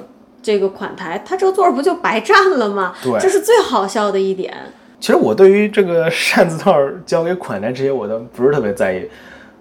[0.49, 2.95] 这个款台，他这个座儿不就白占了吗？
[3.03, 4.51] 对这是最好笑的一点。
[4.99, 9.07] 其实我对于这个扇子套交给款台这些，我都不是特别在意。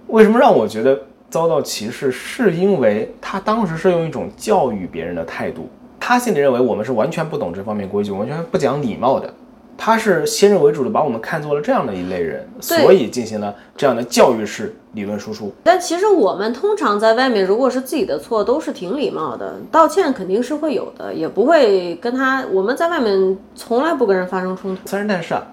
[0.07, 0.97] 为什么让我觉得
[1.29, 2.09] 遭到歧视？
[2.09, 5.69] 是因为他当时是用一种教育别人的态度，
[5.99, 9.33] 他心里认为我们是完全不懂这方面规矩，完全不讲礼貌的。
[9.77, 15.53] 他是先入为主的把我们看作了这样的一类人，所以进行了这样的教育式理论输出。
[15.63, 22.43] 但其实我们通常在外面，如果是自己的错，都是挺礼貌的，道歉肯定是会有的，也不会跟他。
[22.51, 24.81] 我们在外面从来不跟人发生冲突。
[24.89, 25.45] 但是但是啊，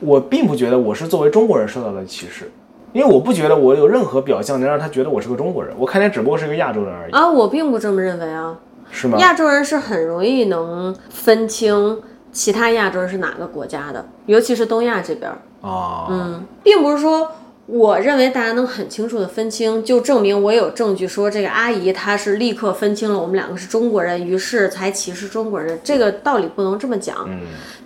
[0.00, 2.50] 我并不觉得我是作为中国人受到了歧视，
[2.92, 5.72] 因为我不觉得我有任何表象能让他觉得我是个中国人。
[5.78, 8.58] 我看起来只不过是一个亚洲人而已，啊，我并不这么认为啊。
[8.92, 9.16] 是吗？
[9.20, 11.96] 亚洲人是很容易能分清
[12.32, 15.38] 其他亚洲人是哪个国家的，尤其是东亚这边儿。
[15.60, 17.30] 啊，嗯，并不是说
[17.66, 25.78] 我认为大家能很清楚的分清，就证明我有证据说这个阿姨她是立刻分清了我们两个是中国人，于是才歧视中国人。
[25.84, 27.26] 这个道理不能这么讲。
[27.28, 27.40] 嗯，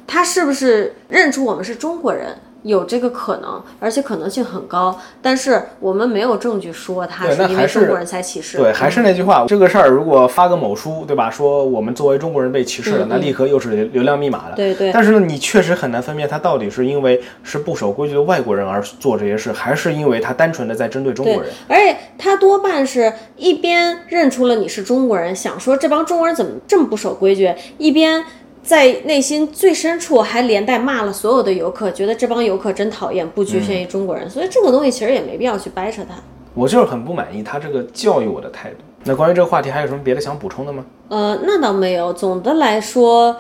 [0.07, 2.37] 她是不是认出我们是中国人？
[2.65, 8.59] 有这个可能，而且可能性很高，但是我们没有证据说他是因为中国人才歧视。
[8.59, 11.31] 对，还是那句话，这个事儿如果发个某书，对吧？
[11.31, 14.55] 说我们作为中国人被歧视了，那立刻又是流流量密码了。
[14.55, 21.53] 嗯对对但是呢，你确实很难分辨他到底是因为是不守规矩的外国人而做这些事，还是因为他单纯的在针对中国人。
[21.69, 28.25] 而且他多半是一边认出了你是中国人，想说这帮中国人怎么这么不守规矩，一边
[28.65, 34.29] 在内心最深处还连带骂了所有的游客，觉得这帮游客真讨厌，不局限于中国人。
[34.29, 36.17] 所以这个东西其实也没必要去掰扯它。
[36.55, 38.77] 我就是很不满意他这个教育我的态度。
[39.05, 40.85] 那关于这个话题，还有什么别的想补充的吗？
[41.09, 42.13] 呃，那倒没有。
[42.13, 43.37] 总的来说，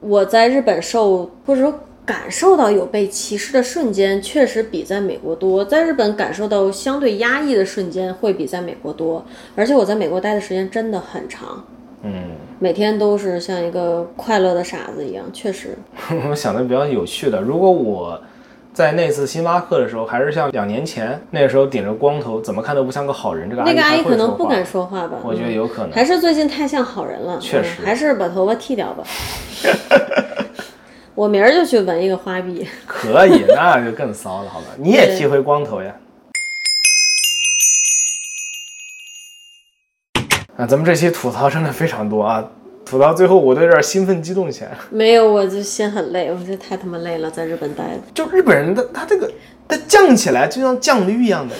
[0.00, 1.74] 我在日本受或者说
[2.06, 5.62] 感受到有被歧视的瞬间，确实比在美国多。
[5.62, 9.22] 在日本感受到相对压抑的瞬间会比在美国多，
[9.54, 11.62] 而且我在美国待的时间真的很长。
[12.02, 12.12] 嗯，
[12.58, 15.76] 每天都是像一个快乐的傻子一样，确实。
[16.30, 18.20] 我想的比较有趣的，如果我
[18.72, 25.18] 在那次星巴克的时候，还是像两年前那时候顶着光头，怎么看都不像个好人，这个那个阿姨姨还会说话可能不敢说话吧？
[25.24, 25.92] 我觉得嗯有可能。
[25.92, 29.04] 还是最近太像好人了，确实嗯还是把头发剃掉吧。
[31.14, 32.64] 我明儿就去纹一个花臂。
[32.86, 34.66] 可以，那就更骚了，好吧？
[34.76, 35.92] 你也剃回光头呀？
[40.58, 42.44] 啊，咱们这期吐槽真的非常多啊！
[42.84, 44.72] 吐到最后，我都有点兴奋激动起来。
[44.90, 48.00] 没有，我就心很累，我觉得太他妈累了，在日本待的。
[48.12, 49.30] 就日本人的他这个
[49.68, 51.54] 他降起来就像降驴一样的，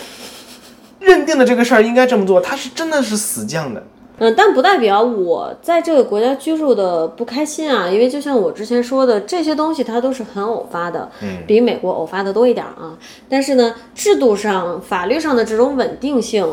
[0.99, 3.81] 认定了这个事儿应该这么做，他是真的是死犟的。
[4.17, 12.97] 嗯，但不代表我在这个国家居住的不开心啊，因为就像我之前说的，这些东西它都是很偶发的，嗯比美国偶发的多一点儿啊。
[13.29, 16.45] 但是呢，制度上、法律上的这种稳定性，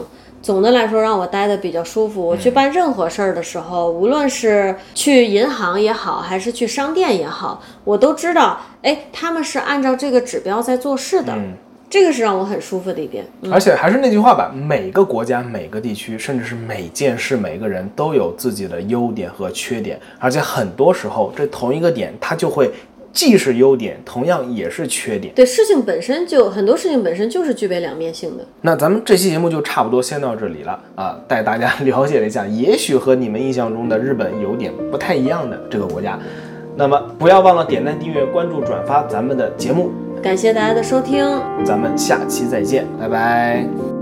[0.46, 2.24] 总的来说让我待的比较舒服。
[2.24, 11.36] 我去办任何事儿的时候，无论是去银行也好，还是去商店也好，我都知道，哎，他们是按照这个指标在做事的。
[11.90, 13.24] 这个是让我很舒服的一点。
[13.50, 22.70] 而且还是那句话吧，每个国家、每个地区，甚至是每件事、每个人都有自己的优点和缺点，而且很多时候这同一个点，它就会。
[23.16, 25.32] 既是优点，同样也是缺点。
[25.34, 28.44] 对，事情本身就很多事情本身就是具备两面性的。
[28.60, 36.18] 那咱们这期节目就差不多先到这里了啊，带大家 了解了一下，也许和你们印象中的日本有点不太一样的这个国家。
[36.76, 39.90] 那么不要忘了点赞、订阅、关注、转发咱们的节目。
[40.22, 41.24] 感谢大家的收听，
[41.64, 43.95] 咱们下期再见，拜拜。